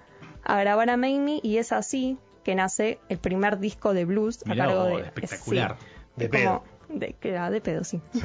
a 0.45 0.61
grabar 0.61 0.91
a 0.91 0.97
Mamie 0.97 1.41
y 1.43 1.59
es 1.59 1.73
así 1.73 2.19
que 2.45 2.55
nace 2.55 2.99
el 3.09 3.19
primer 3.19 3.59
disco 3.61 3.95
de 3.95 4.05
blues 4.05 4.45
Mirá 4.47 4.65
a 4.65 4.67
cargo 4.69 4.85
vos, 4.89 5.01
de... 5.01 5.07
espectacular. 5.07 5.77
sí, 5.79 5.87
De 6.17 6.25
es 6.25 6.31
pedo. 6.31 6.45
como- 6.63 6.73
de, 6.99 7.15
que 7.15 7.31
era 7.31 7.49
de 7.51 7.61
pedo, 7.63 7.85
sí. 7.85 8.03
Sí, 8.13 8.21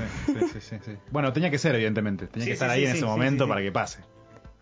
sí, 0.52 0.60
sí, 0.60 0.76
sí. 0.84 0.98
Bueno, 1.10 1.32
tenía 1.32 1.50
que 1.50 1.58
ser, 1.58 1.74
evidentemente. 1.76 2.28
Tenía 2.28 2.44
Sí, 2.46 2.52
que 2.52 2.56
sí, 2.58 2.64
estar 2.64 2.70
ahí 2.70 2.82
sí, 2.82 2.86
en 2.88 2.92
ese 2.92 3.00
sí, 3.00 3.06
momento 3.06 3.46
sí, 3.46 3.48
sí. 3.48 3.50
para 3.50 3.62
que 3.62 3.72
pase. 3.72 4.00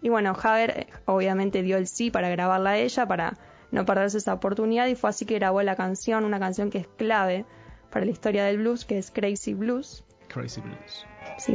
Y 0.04 0.10
bueno, 0.10 0.32
Hager 0.40 0.70
eh, 0.78 0.88
obviamente 1.06 1.64
dio 1.64 1.78
el 1.78 1.88
sí 1.88 2.12
para 2.12 2.30
grabarla 2.30 2.72
a 2.72 2.78
ella, 2.78 3.08
para 3.08 3.36
no 3.72 3.84
perderse 3.86 4.20
esa 4.20 4.34
oportunidad, 4.36 4.86
y 4.88 4.94
fue 4.96 5.10
así 5.10 5.26
que 5.26 5.34
grabó 5.36 5.64
la 5.64 5.76
canción, 5.76 6.24
una 6.24 6.40
canción 6.40 6.70
que 6.70 6.78
es 6.78 6.88
clave 6.98 7.46
para 7.90 8.06
la 8.06 8.12
historia 8.12 8.44
del 8.46 8.60
blues, 8.60 8.86
que 8.86 9.00
es 9.00 9.10
Crazy 9.10 9.56
Blues. 9.56 10.04
Crazy 10.36 10.62
Blues. 10.62 11.06
Sí, 11.38 11.54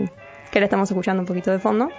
que 0.50 0.58
ahora 0.58 0.64
estamos 0.64 0.90
escuchando 0.90 1.20
un 1.20 1.26
poquito 1.26 1.50
de 1.50 1.58
fondo. 1.58 1.90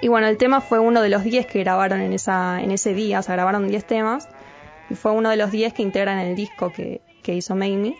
Y 0.00 0.08
bueno, 0.08 0.26
el 0.26 0.36
tema 0.36 0.60
fue 0.60 0.78
uno 0.78 1.00
de 1.00 1.08
los 1.08 1.22
10 1.24 1.46
que 1.46 1.60
grabaron 1.60 2.00
en, 2.00 2.12
esa, 2.12 2.60
en 2.62 2.70
ese 2.70 2.92
día, 2.94 3.20
o 3.20 3.22
sea, 3.22 3.34
grabaron 3.34 3.66
10 3.68 3.84
temas, 3.86 4.28
y 4.90 4.94
fue 4.94 5.12
uno 5.12 5.30
de 5.30 5.36
los 5.36 5.50
10 5.50 5.72
que 5.72 5.82
integran 5.82 6.18
el 6.18 6.36
disco 6.36 6.70
que, 6.72 7.00
que 7.22 7.34
hizo 7.34 7.54
Mamie. 7.56 7.96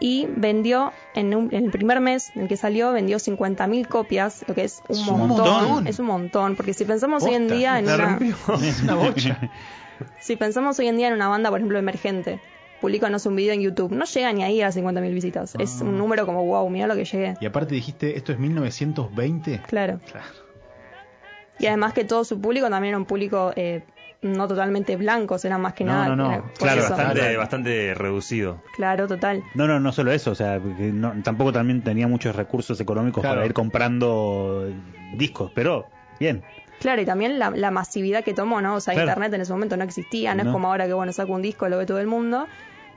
Y 0.00 0.28
vendió, 0.36 0.92
en, 1.14 1.34
un- 1.34 1.48
en 1.52 1.64
el 1.64 1.70
primer 1.72 2.00
mes 2.00 2.30
en 2.36 2.42
el 2.42 2.48
que 2.48 2.56
salió, 2.56 2.92
vendió 2.92 3.16
50.000 3.18 3.88
copias, 3.88 4.44
lo 4.46 4.54
que 4.54 4.62
es 4.64 4.80
un, 4.88 4.96
Es 4.96 5.08
un 5.08 5.18
montón, 5.18 5.64
montón. 5.64 5.86
Es 5.88 5.98
un 5.98 6.06
montón, 6.06 6.54
porque 6.54 6.72
si 6.74 6.84
pensamos 6.84 7.24
hoy 7.24 7.34
en 7.34 7.48
día 7.48 7.78
en 7.80 7.86
La 7.86 7.94
una... 7.96 8.18
una 8.84 8.94
bocha. 8.94 9.40
Si 10.20 10.36
pensamos 10.36 10.78
hoy 10.78 10.86
en 10.86 10.96
día 10.98 11.08
en 11.08 11.14
una 11.14 11.26
banda, 11.28 11.50
por 11.50 11.58
ejemplo, 11.58 11.78
emergente, 11.78 12.38
publica 12.80 13.10
no 13.10 13.18
sé, 13.18 13.28
un 13.28 13.36
video 13.36 13.54
en 13.54 13.60
YouTube, 13.60 13.92
no 13.92 14.04
llega 14.04 14.32
ni 14.32 14.42
ahí 14.44 14.62
a 14.62 14.68
50.000 14.70 15.12
visitas. 15.14 15.54
Es 15.58 15.80
Ah. 15.80 15.84
un 15.84 15.98
número 15.98 16.26
como, 16.26 16.44
wow, 16.44 16.68
mira 16.70 16.86
lo 16.86 16.94
que 16.94 17.04
llegué. 17.04 17.34
Y 17.40 17.46
aparte 17.46 17.74
dijiste, 17.74 18.16
¿esto 18.16 18.32
es 18.32 18.38
1920? 18.38 19.60
Claro. 19.66 20.00
Claro. 20.10 20.26
Y 21.58 21.66
además 21.66 21.92
que 21.92 22.04
todo 22.04 22.24
su 22.24 22.40
público 22.40 22.68
también 22.70 22.90
era 22.92 22.98
un 22.98 23.04
público 23.04 23.52
eh, 23.56 23.82
no 24.22 24.46
totalmente 24.48 24.96
blanco, 24.96 25.36
era 25.42 25.58
más 25.58 25.74
que 25.74 25.84
No, 25.84 25.92
nada. 25.92 26.08
no, 26.08 26.16
no. 26.16 26.32
era 26.32 26.44
Claro, 26.58 26.82
bastante, 26.82 27.36
bastante 27.36 27.94
reducido. 27.94 28.62
Claro, 28.76 29.06
total. 29.08 29.42
No, 29.54 29.66
no, 29.66 29.80
no 29.80 29.92
solo 29.92 30.12
eso, 30.12 30.30
o 30.32 30.34
sea, 30.34 30.60
que 30.60 30.92
no- 30.92 31.14
tampoco 31.22 31.52
también 31.52 31.82
tenía 31.82 32.06
muchos 32.08 32.34
recursos 32.36 32.80
económicos 32.80 33.22
Claro. 33.22 33.36
para 33.36 33.46
ir 33.46 33.54
comprando 33.54 34.68
discos, 35.16 35.50
pero 35.54 35.86
bien. 36.20 36.42
Claro, 36.80 37.02
y 37.02 37.04
también 37.04 37.40
la, 37.40 37.50
la 37.50 37.72
masividad 37.72 38.22
que 38.22 38.34
tomó, 38.34 38.60
¿no? 38.60 38.76
O 38.76 38.80
sea, 38.80 38.94
Claro. 38.94 39.08
Internet 39.08 39.34
en 39.34 39.40
ese 39.40 39.52
momento 39.52 39.76
no 39.76 39.82
existía, 39.82 40.34
no, 40.34 40.42
es 40.42 40.46
No. 40.46 40.52
como 40.52 40.68
ahora 40.68 40.86
que, 40.86 40.92
bueno, 40.92 41.12
saco 41.12 41.32
un 41.32 41.42
disco, 41.42 41.68
lo 41.68 41.76
ve 41.78 41.86
todo 41.86 41.98
el 41.98 42.06
mundo. 42.06 42.46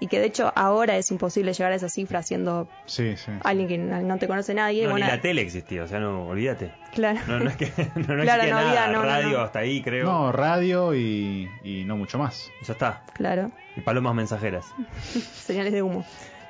Y 0.02 0.08
que 0.08 0.20
de 0.20 0.26
hecho 0.26 0.52
ahora 0.56 0.98
es 0.98 1.10
imposible 1.12 1.54
llegar 1.54 1.72
a 1.72 1.76
esa 1.76 1.88
cifra 1.88 2.22
siendo 2.24 2.68
Sí, 2.88 3.16
sí. 3.16 3.32
alguien 3.44 3.68
que 3.70 3.78
no 3.78 4.18
te 4.18 4.28
conoce 4.28 4.54
nadie. 4.54 4.84
No, 4.84 4.90
bueno, 4.92 5.06
ni 5.06 5.12
la 5.12 5.22
tele 5.22 5.42
existía, 5.42 5.84
o 5.84 5.88
sea, 5.88 6.00
no, 6.00 6.28
olvídate. 6.28 6.74
claro. 6.94 7.20
No, 7.28 7.40
no 7.40 7.50
es 7.50 7.56
que 7.56 7.68
no, 7.96 8.16
no 8.16 8.24
Claro, 8.24 8.42
existía 8.44 8.48
no 8.52 8.56
nada, 8.62 8.86
había, 8.88 9.02
radio 9.02 9.38
no. 9.38 9.44
hasta 9.44 9.60
ahí 9.60 9.82
creo. 9.82 10.06
No, 10.06 10.32
radio 10.34 10.94
y, 10.94 11.50
y 11.64 11.86
no 11.86 11.96
mucho 11.96 12.18
más. 12.18 12.50
Ya 12.68 12.74
está. 12.74 13.04
Claro. 13.14 13.52
Y 13.78 13.82
palomas 13.82 14.14
mensajeras. 14.16 14.66
señales 15.46 15.72
de 15.72 15.82
humo. 15.82 16.04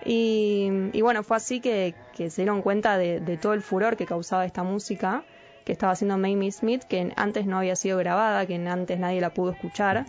Y, 0.05 0.70
y 0.93 1.01
bueno, 1.01 1.22
fue 1.22 1.38
así 1.38 1.60
que, 1.60 1.93
que 2.15 2.29
se 2.31 2.41
dieron 2.41 2.62
cuenta 2.63 2.98
de, 2.98 3.20
de 3.20 3.38
todo 3.38 3.53
el 3.53 3.62
furor 3.62 3.98
que 3.98 4.05
causaba 4.08 4.46
esta 4.46 4.63
música 4.63 5.24
que 5.65 5.74
estaba 5.74 5.91
haciendo 5.93 6.17
Mamie 6.17 6.51
Smith, 6.51 6.84
que 6.86 7.13
antes 7.15 7.46
no 7.46 7.60
había 7.60 7.75
sido 7.75 8.00
grabada, 8.00 8.48
que 8.48 8.55
antes 8.55 8.98
nadie 8.98 9.22
la 9.22 9.29
pudo 9.31 9.51
escuchar. 9.51 10.05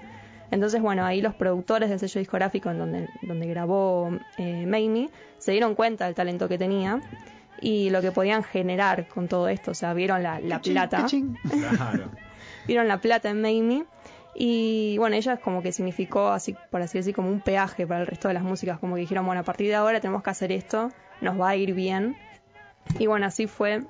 Entonces, 0.53 0.83
bueno, 0.83 1.05
ahí 1.05 1.23
los 1.23 1.35
productores 1.35 1.89
del 1.89 1.99
sello 1.99 2.19
discográfico 2.21 2.71
en 2.71 2.79
donde, 2.79 3.09
donde 3.23 3.47
grabó 3.47 4.11
eh, 4.37 4.67
Mamie 4.67 5.09
se 5.39 5.51
dieron 5.51 5.75
cuenta 5.75 6.05
del 6.05 6.15
talento 6.15 6.47
que 6.47 6.59
tenía 6.59 7.01
y 7.59 7.89
lo 7.89 8.03
que 8.03 8.13
podían 8.13 8.45
generar 8.45 9.09
con 9.09 9.29
todo 9.29 9.49
esto. 9.49 9.71
O 9.71 9.75
sea, 9.75 9.95
vieron 9.95 10.23
la, 10.23 10.41
la 10.41 10.61
plata 10.61 11.07
Claro. 11.51 12.11
vieron 12.67 12.87
la 12.87 12.99
plata 13.01 13.31
en 13.31 13.41
Mamie 13.41 13.85
y 14.35 14.97
bueno, 14.99 15.17
ella 15.17 15.39
como 15.39 15.63
que 15.63 15.73
significó 15.73 16.29
así, 16.29 16.55
por 16.71 16.83
así 16.83 16.99
decir, 16.99 17.15
como 17.15 17.31
un 17.31 17.41
peaje 17.41 17.87
para 17.87 18.01
el 18.03 18.07
resto 18.07 18.29
de 18.29 18.35
las 18.35 18.43
músicas, 18.43 18.79
como 18.79 18.95
que 18.95 19.01
dijeron, 19.01 19.25
bueno, 19.25 19.41
a 19.41 19.45
partir 19.45 19.69
de 19.69 19.75
ahora 19.75 20.01
tenemos 20.01 20.23
que 20.23 20.31
hacer 20.31 20.53
esto, 20.53 20.91
nos 21.23 21.41
va 21.41 21.49
a 21.49 21.57
ir 21.57 21.73
bien. 21.73 22.15
Y 22.99 23.07
bueno, 23.07 23.25
así 23.25 23.47
fue. 23.47 23.85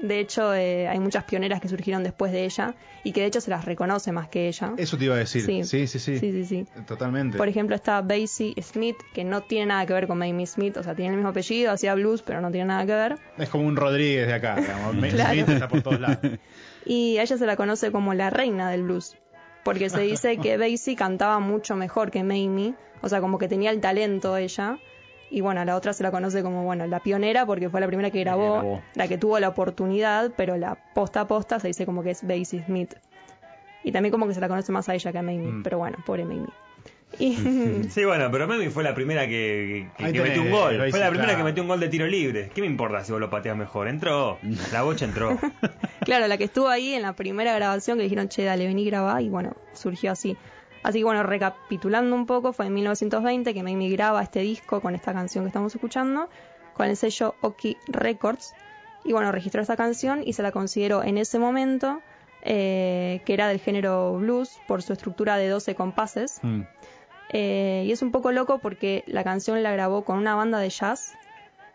De 0.00 0.18
hecho, 0.18 0.54
eh, 0.54 0.88
hay 0.88 0.98
muchas 0.98 1.24
pioneras 1.24 1.60
que 1.60 1.68
surgieron 1.68 2.02
después 2.02 2.32
de 2.32 2.44
ella 2.44 2.74
y 3.04 3.12
que 3.12 3.20
de 3.20 3.26
hecho 3.26 3.40
se 3.40 3.50
las 3.50 3.64
reconoce 3.64 4.10
más 4.10 4.28
que 4.28 4.48
ella. 4.48 4.72
Eso 4.76 4.96
te 4.96 5.04
iba 5.04 5.14
a 5.14 5.18
decir. 5.18 5.42
Sí. 5.42 5.64
Sí, 5.64 5.86
sí, 5.86 5.98
sí. 5.98 6.18
Sí, 6.18 6.32
sí, 6.32 6.44
sí. 6.44 6.66
Totalmente. 6.86 7.38
Por 7.38 7.48
ejemplo, 7.48 7.76
está 7.76 8.00
Basie 8.00 8.54
Smith, 8.62 8.96
que 9.12 9.24
no 9.24 9.42
tiene 9.42 9.66
nada 9.66 9.86
que 9.86 9.92
ver 9.92 10.06
con 10.06 10.18
Mamie 10.18 10.46
Smith, 10.46 10.76
o 10.76 10.82
sea, 10.82 10.94
tiene 10.94 11.10
el 11.10 11.16
mismo 11.16 11.30
apellido, 11.30 11.70
hacía 11.72 11.94
blues, 11.94 12.22
pero 12.22 12.40
no 12.40 12.50
tiene 12.50 12.66
nada 12.66 12.86
que 12.86 12.94
ver. 12.94 13.18
Es 13.38 13.48
como 13.48 13.66
un 13.66 13.76
Rodríguez 13.76 14.26
de 14.26 14.34
acá, 14.34 14.56
digamos. 14.56 14.96
Claro. 15.12 15.32
Smith 15.34 15.48
está 15.48 15.68
por 15.68 15.82
todos 15.82 16.00
lados. 16.00 16.18
Y 16.84 17.18
a 17.18 17.22
ella 17.22 17.36
se 17.36 17.46
la 17.46 17.56
conoce 17.56 17.92
como 17.92 18.14
la 18.14 18.30
reina 18.30 18.70
del 18.70 18.82
blues, 18.82 19.16
porque 19.62 19.90
se 19.90 20.00
dice 20.00 20.38
que 20.38 20.56
Basie 20.58 20.96
cantaba 20.96 21.38
mucho 21.38 21.76
mejor 21.76 22.10
que 22.10 22.24
Mamie, 22.24 22.74
o 23.02 23.08
sea, 23.08 23.20
como 23.20 23.38
que 23.38 23.46
tenía 23.48 23.70
el 23.70 23.80
talento 23.80 24.36
ella. 24.36 24.78
Y 25.34 25.40
bueno, 25.40 25.62
a 25.62 25.64
la 25.64 25.76
otra 25.76 25.94
se 25.94 26.02
la 26.02 26.10
conoce 26.10 26.42
como, 26.42 26.62
bueno, 26.62 26.86
la 26.86 27.00
pionera 27.00 27.46
porque 27.46 27.70
fue 27.70 27.80
la 27.80 27.86
primera 27.86 28.10
que 28.10 28.20
grabó, 28.20 28.52
grabó. 28.52 28.82
la 28.94 29.08
que 29.08 29.16
tuvo 29.16 29.38
la 29.40 29.48
oportunidad, 29.48 30.30
pero 30.36 30.58
la 30.58 30.76
posta 30.94 31.22
a 31.22 31.26
posta 31.26 31.58
se 31.58 31.68
dice 31.68 31.86
como 31.86 32.02
que 32.02 32.10
es 32.10 32.22
Basie 32.22 32.62
Smith. 32.66 32.94
Y 33.82 33.92
también 33.92 34.12
como 34.12 34.28
que 34.28 34.34
se 34.34 34.40
la 34.40 34.48
conoce 34.48 34.70
más 34.72 34.88
a 34.90 34.94
ella 34.94 35.10
que 35.10 35.18
a 35.18 35.22
Mamie, 35.22 35.48
Mm. 35.48 35.62
pero 35.62 35.78
bueno, 35.78 35.96
pobre 36.04 36.24
Mamie. 36.26 36.46
Y, 37.18 37.34
Sí, 37.90 38.04
bueno, 38.06 38.30
pero 38.30 38.46
Memi 38.46 38.68
fue 38.68 38.82
la 38.82 38.94
primera 38.94 39.26
que, 39.26 39.88
que, 39.98 40.04
Ahí 40.04 40.12
que 40.12 40.20
metió 40.22 40.42
un 40.42 40.50
gol. 40.50 40.76
Fue 40.90 40.98
la 41.00 41.08
primera 41.10 41.28
claro. 41.28 41.38
que 41.38 41.44
metió 41.44 41.62
un 41.62 41.68
gol 41.68 41.80
de 41.80 41.88
tiro 41.88 42.06
libre. 42.06 42.50
¿Qué 42.54 42.60
me 42.62 42.66
importa 42.66 43.04
si 43.04 43.12
vos 43.12 43.20
lo 43.20 43.28
pateas 43.28 43.56
mejor? 43.56 43.88
Entró. 43.88 44.38
La 44.72 44.82
bocha 44.82 45.04
entró. 45.04 45.38
claro, 46.04 46.26
la 46.26 46.38
que 46.38 46.44
estuvo 46.44 46.68
ahí 46.68 46.94
en 46.94 47.02
la 47.02 47.12
primera 47.14 47.54
grabación 47.54 47.98
que 47.98 48.04
dijeron, 48.04 48.28
che, 48.28 48.44
dale, 48.44 48.66
vení 48.66 48.84
graba 48.86 49.20
y 49.20 49.28
bueno, 49.28 49.54
surgió 49.74 50.12
así. 50.12 50.36
Así 50.82 50.98
que 50.98 51.04
bueno, 51.04 51.22
recapitulando 51.22 52.14
un 52.16 52.26
poco, 52.26 52.52
fue 52.52 52.66
en 52.66 52.74
1920 52.74 53.54
que 53.54 53.62
Mamie 53.62 53.90
graba 53.90 54.22
este 54.22 54.40
disco 54.40 54.80
con 54.80 54.94
esta 54.94 55.12
canción 55.12 55.44
que 55.44 55.48
estamos 55.48 55.74
escuchando, 55.74 56.28
con 56.74 56.86
el 56.88 56.96
sello 56.96 57.34
Oki 57.40 57.76
Records. 57.86 58.54
Y 59.04 59.12
bueno, 59.12 59.32
registró 59.32 59.62
esta 59.62 59.76
canción 59.76 60.22
y 60.24 60.32
se 60.32 60.42
la 60.42 60.52
consideró 60.52 61.02
en 61.02 61.18
ese 61.18 61.38
momento 61.38 62.00
eh, 62.42 63.20
que 63.24 63.34
era 63.34 63.48
del 63.48 63.60
género 63.60 64.14
blues 64.18 64.58
por 64.66 64.82
su 64.82 64.92
estructura 64.92 65.36
de 65.36 65.48
12 65.48 65.74
compases. 65.74 66.40
Mm. 66.42 66.62
Eh, 67.30 67.84
y 67.86 67.92
es 67.92 68.02
un 68.02 68.10
poco 68.10 68.30
loco 68.32 68.58
porque 68.58 69.04
la 69.06 69.24
canción 69.24 69.62
la 69.62 69.72
grabó 69.72 70.04
con 70.04 70.18
una 70.18 70.34
banda 70.34 70.58
de 70.58 70.68
jazz, 70.68 71.14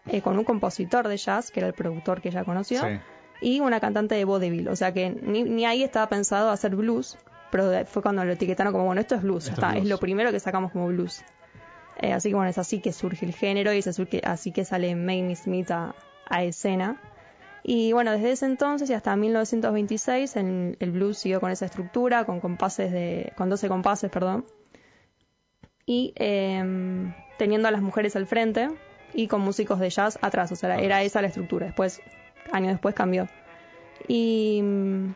eh, 0.08 0.22
con 0.22 0.38
un 0.38 0.44
compositor 0.44 1.08
de 1.08 1.18
jazz, 1.18 1.52
que 1.52 1.62
era 1.62 1.68
el 1.68 1.74
productor 1.74 2.22
que 2.22 2.30
ella 2.30 2.44
conoció, 2.44 2.82
Sí. 2.82 3.00
y 3.42 3.60
una 3.60 3.80
cantante 3.80 4.16
de 4.16 4.26
vaudeville. 4.26 4.70
O 4.70 4.76
sea 4.76 4.94
que 4.94 5.10
ni, 5.10 5.44
ni 5.44 5.66
ahí 5.66 5.84
estaba 5.84 6.08
pensado 6.10 6.50
hacer 6.50 6.76
blues, 6.76 7.18
pero 7.52 7.86
fue 7.86 8.02
cuando 8.02 8.24
lo 8.26 8.32
etiquetaron 8.34 8.74
como, 8.74 8.86
bueno, 8.86 9.02
esto 9.02 9.16
es 9.16 9.22
blues, 9.22 9.48
Esto 9.48 9.52
es 9.52 9.58
está, 9.58 9.78
es 9.78 9.84
blues. 9.84 9.90
lo 9.90 9.98
primero 10.00 10.32
que 10.32 10.40
sacamos 10.40 10.72
como 10.72 10.88
blues. 10.88 11.24
Eh, 12.00 12.14
así 12.14 12.30
que 12.30 12.36
bueno, 12.36 12.50
es 12.50 12.58
así 12.58 12.80
que 12.80 12.94
surge 12.94 13.26
el 13.26 13.34
género 13.34 13.74
y 13.74 13.80
es 13.80 13.88
así 13.88 14.06
que, 14.06 14.22
así 14.24 14.52
que 14.52 14.66
sale 14.66 14.96
Mamie 14.96 15.36
Smith 15.36 15.72
a, 15.72 15.96
a 16.30 16.44
escena. 16.44 17.02
Y 17.64 17.92
bueno, 17.92 18.12
desde 18.12 18.32
ese 18.32 18.46
entonces 18.46 18.90
y 18.90 18.94
hasta 18.94 19.16
1926 19.16 20.36
el, 20.38 20.78
el 20.80 20.92
blues 20.92 21.18
siguió 21.18 21.42
con 21.42 21.52
esa 21.52 21.66
estructura, 21.66 22.24
con 22.26 22.40
compases 22.40 22.92
de, 22.92 23.34
con 23.36 23.50
12 23.50 23.68
compases, 23.68 24.10
perdón. 24.12 24.46
Y 25.86 26.14
em, 26.16 27.14
teniendo 27.38 27.68
a 27.68 27.72
las 27.72 27.82
mujeres 27.82 28.16
al 28.16 28.26
frente 28.28 28.70
y 29.14 29.28
con 29.28 29.42
músicos 29.42 29.80
de 29.80 29.90
jazz 29.90 30.20
atrás, 30.22 30.52
o 30.52 30.56
sea, 30.56 30.78
era 30.80 31.02
esa 31.02 31.22
la 31.22 31.28
estructura. 31.28 31.66
Después, 31.66 32.02
años 32.52 32.72
después 32.74 32.94
cambió. 32.94 33.28
Y 34.08 34.62
mm, 34.64 35.14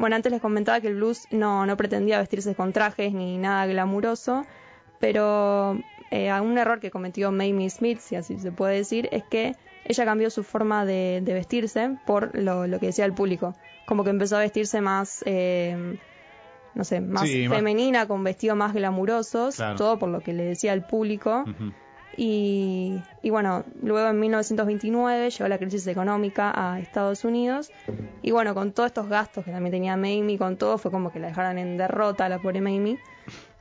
bueno, 0.00 0.16
antes 0.16 0.32
les 0.32 0.40
comentaba 0.40 0.80
que 0.80 0.88
el 0.88 0.96
blues 0.96 1.28
no, 1.30 1.64
no 1.66 1.76
pretendía 1.76 2.18
vestirse 2.18 2.54
con 2.56 2.72
trajes 2.72 3.12
ni 3.12 3.38
nada 3.38 3.66
glamuroso, 3.66 4.44
pero 4.98 5.78
eh, 6.10 6.32
un 6.40 6.58
error 6.58 6.80
que 6.80 6.90
cometió 6.90 7.30
Mamie 7.30 7.70
Smith, 7.70 8.00
si 8.00 8.16
así 8.16 8.38
se 8.38 8.50
puede 8.50 8.76
decir, 8.76 9.08
es 9.12 9.22
que 9.24 9.54
ella 9.84 10.04
cambió 10.04 10.30
su 10.30 10.42
forma 10.42 10.84
de, 10.84 11.20
de 11.22 11.32
vestirse 11.34 11.96
por 12.06 12.36
lo, 12.36 12.66
lo 12.66 12.80
que 12.80 12.86
decía 12.86 13.04
el 13.04 13.12
público. 13.14 13.54
Como 13.86 14.04
que 14.04 14.10
empezó 14.10 14.36
a 14.36 14.40
vestirse 14.40 14.80
más, 14.80 15.22
eh, 15.26 15.96
no 16.74 16.84
sé, 16.84 17.00
más 17.00 17.28
Sí, 17.28 17.48
más- 17.48 17.56
femenina, 17.58 18.06
con 18.06 18.22
vestidos 18.24 18.56
más 18.56 18.72
glamurosos, 18.72 19.56
Claro. 19.56 19.76
todo 19.76 19.98
por 19.98 20.08
lo 20.08 20.20
que 20.20 20.32
le 20.32 20.44
decía 20.44 20.72
el 20.72 20.82
público. 20.82 21.44
Y, 22.16 23.00
y 23.22 23.30
bueno, 23.30 23.64
luego 23.82 24.08
en 24.08 24.20
1929 24.20 25.30
llegó 25.30 25.48
la 25.48 25.58
crisis 25.58 25.86
económica 25.86 26.52
a 26.54 26.78
Estados 26.80 27.24
Unidos. 27.24 27.70
Y 28.22 28.30
bueno, 28.32 28.54
con 28.54 28.72
todos 28.72 28.88
estos 28.88 29.08
gastos 29.08 29.44
que 29.44 29.52
también 29.52 29.72
tenía 29.72 29.96
Mamie, 29.96 30.36
con 30.38 30.56
todo, 30.56 30.76
fue 30.78 30.90
como 30.90 31.12
que 31.12 31.18
la 31.18 31.28
dejaron 31.28 31.58
en 31.58 31.76
derrota 31.76 32.26
a 32.26 32.28
la 32.28 32.38
pobre 32.38 32.60
Mamie. 32.60 32.98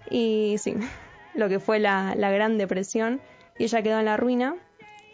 Y 0.09 0.55
sí, 0.59 0.75
lo 1.35 1.47
que 1.49 1.59
fue 1.59 1.79
la, 1.79 2.15
la 2.15 2.31
Gran 2.31 2.57
Depresión. 2.57 3.21
Y 3.57 3.65
ella 3.65 3.81
quedó 3.81 3.99
en 3.99 4.05
la 4.05 4.17
ruina. 4.17 4.55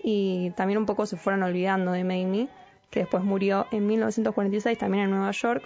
Y 0.02 0.52
también 0.52 0.78
un 0.78 0.86
poco 0.86 1.06
se 1.06 1.18
fueron 1.18 1.44
olvidando 1.44 1.92
de 1.92 2.04
Mamie, 2.04 2.48
que 2.92 3.02
después 3.02 3.24
murió 3.24 3.68
en 3.72 3.88
1946 3.88 4.78
también 4.78 5.06
en 5.06 5.10
Nueva 5.12 5.32
York. 5.32 5.64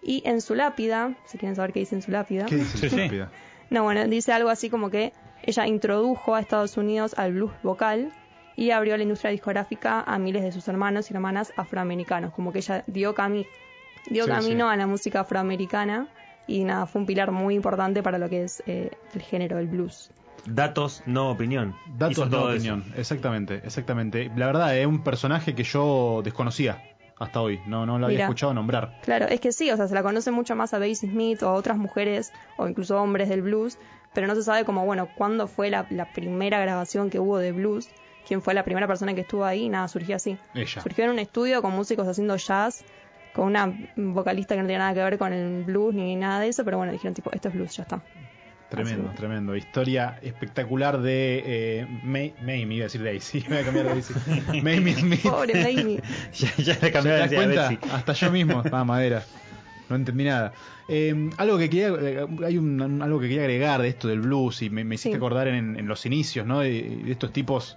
Y 0.00 0.22
en 0.24 0.40
su 0.40 0.54
lápida, 0.54 1.14
si 1.26 1.38
quieren 1.38 1.56
saber 1.56 1.72
qué 1.72 1.80
dice 1.80 1.96
en 1.96 2.02
su 2.02 2.10
lápida. 2.12 2.46
¿Qué 2.46 2.56
dice 2.56 2.78
Sí, 2.78 2.88
sí. 2.88 2.96
estúpida? 2.96 3.30
No, 3.70 3.82
bueno, 3.82 4.06
dice 4.06 4.32
algo 4.32 4.48
así 4.48 4.70
como 4.70 4.90
que 4.90 5.12
ella 5.42 5.66
introdujo 5.66 6.34
a 6.34 6.40
Estados 6.40 6.76
Unidos 6.76 7.14
al 7.16 7.32
blues 7.32 7.52
vocal 7.62 8.12
y 8.56 8.70
abrió 8.72 8.96
la 8.96 9.02
industria 9.04 9.30
discográfica 9.30 10.02
a 10.02 10.18
miles 10.18 10.42
de 10.42 10.52
sus 10.52 10.66
hermanos 10.68 11.10
y 11.10 11.14
hermanas 11.14 11.52
afroamericanos. 11.56 12.32
Como 12.34 12.52
que 12.52 12.58
ella 12.58 12.84
dio, 12.86 13.14
cami 13.14 13.46
dio 14.10 14.24
Sí, 14.24 14.30
camino 14.30 14.68
sí. 14.68 14.74
a 14.74 14.76
la 14.76 14.86
música 14.86 15.20
afroamericana 15.20 16.08
y 16.46 16.64
nada, 16.64 16.86
fue 16.86 17.00
un 17.00 17.06
pilar 17.06 17.30
muy 17.30 17.54
importante 17.54 18.02
para 18.02 18.18
lo 18.18 18.28
que 18.28 18.44
es 18.44 18.62
eh, 18.66 18.90
el 19.14 19.22
género 19.22 19.58
del 19.58 19.68
blues. 19.68 20.10
Datos, 20.46 21.02
no 21.04 21.30
opinión. 21.30 21.76
Datos 21.98 22.30
todo 22.30 22.50
opinión, 22.50 22.84
exactamente, 22.96 23.60
exactamente. 23.64 24.30
La 24.34 24.46
verdad, 24.46 24.76
es 24.78 24.86
un 24.86 25.04
personaje 25.04 25.54
que 25.54 25.62
yo 25.62 26.22
desconocía 26.24 26.82
hasta 27.18 27.40
hoy, 27.40 27.60
no, 27.66 27.84
no 27.84 27.98
lo 27.98 28.06
había 28.06 28.16
Mira. 28.18 28.24
escuchado 28.26 28.54
nombrar. 28.54 29.00
Claro, 29.02 29.26
es 29.26 29.40
que 29.40 29.52
sí, 29.52 29.70
o 29.70 29.76
sea, 29.76 29.88
se 29.88 29.94
la 29.94 30.02
conoce 30.02 30.30
mucho 30.30 30.54
más 30.56 30.72
a 30.72 30.78
Bessie 30.78 31.10
Smith 31.10 31.42
o 31.42 31.48
a 31.48 31.52
otras 31.52 31.76
mujeres 31.76 32.32
o 32.56 32.68
incluso 32.68 33.00
hombres 33.00 33.28
del 33.28 33.42
blues, 33.42 33.76
pero 34.14 34.26
no 34.26 34.34
se 34.34 34.42
sabe 34.42 34.64
como, 34.64 34.84
bueno, 34.84 35.08
cuándo 35.16 35.46
fue 35.46 35.70
la, 35.70 35.86
la 35.90 36.12
primera 36.12 36.58
grabación 36.60 37.10
que 37.10 37.18
hubo 37.18 37.38
de 37.38 37.52
blues, 37.52 37.88
quién 38.26 38.42
fue 38.42 38.54
la 38.54 38.64
primera 38.64 38.86
persona 38.86 39.14
que 39.14 39.22
estuvo 39.22 39.44
ahí, 39.44 39.68
nada, 39.68 39.88
surgió 39.88 40.16
así. 40.16 40.38
Ella. 40.54 40.82
Surgió 40.82 41.04
en 41.04 41.10
un 41.10 41.18
estudio 41.18 41.62
con 41.62 41.72
músicos 41.72 42.06
haciendo 42.06 42.36
jazz, 42.36 42.84
con 43.32 43.46
una 43.46 43.72
vocalista 43.96 44.54
que 44.54 44.62
no 44.62 44.66
tenía 44.66 44.78
nada 44.78 44.94
que 44.94 45.02
ver 45.02 45.18
con 45.18 45.32
el 45.32 45.64
blues 45.64 45.94
ni 45.94 46.16
nada 46.16 46.40
de 46.40 46.48
eso, 46.48 46.64
pero 46.64 46.78
bueno, 46.78 46.92
dijeron 46.92 47.14
tipo, 47.14 47.30
esto 47.32 47.48
es 47.48 47.54
blues, 47.54 47.76
ya 47.76 47.82
está. 47.84 48.02
Tremendo, 48.68 49.08
Así. 49.08 49.16
tremendo. 49.16 49.56
Historia 49.56 50.18
espectacular 50.20 51.00
de 51.00 51.42
eh, 51.46 51.86
May, 52.02 52.34
Mamie, 52.40 52.76
iba 52.76 52.82
a 52.82 52.88
decir 52.88 53.02
Daisy, 53.02 53.40
voy 53.48 53.58
a 53.58 53.64
cambiar 53.64 53.86
a 53.86 53.90
Daisy. 53.90 54.14
Mamie 54.62 54.94
Smith. 54.94 55.22
Pobre 55.22 55.54
Mamie. 55.54 56.02
ya, 56.34 56.54
ya 56.58 56.74
le 56.74 56.80
¿Te 56.80 56.92
cambié 56.92 57.12
de 57.14 57.34
cuenta? 57.34 57.68
Betsy. 57.70 57.90
Hasta 57.90 58.12
yo 58.12 58.30
mismo. 58.30 58.62
Ah, 58.70 58.84
madera. 58.84 59.22
No 59.88 59.96
entendí 59.96 60.24
nada. 60.24 60.52
Eh, 60.88 61.30
algo 61.36 61.58
que 61.58 61.68
quería, 61.70 61.88
eh, 61.88 62.26
hay 62.44 62.58
un, 62.58 63.00
algo 63.02 63.18
que 63.20 63.28
quería 63.28 63.42
agregar 63.42 63.80
de 63.82 63.88
esto 63.88 64.08
del 64.08 64.20
blues 64.20 64.62
y 64.62 64.70
me, 64.70 64.84
me 64.84 64.94
hiciste 64.96 65.10
Sí. 65.10 65.16
acordar 65.16 65.48
en, 65.48 65.78
en 65.78 65.86
los 65.88 66.04
inicios, 66.06 66.46
¿no? 66.46 66.60
De, 66.60 67.00
de 67.04 67.10
estos 67.12 67.32
tipos 67.32 67.76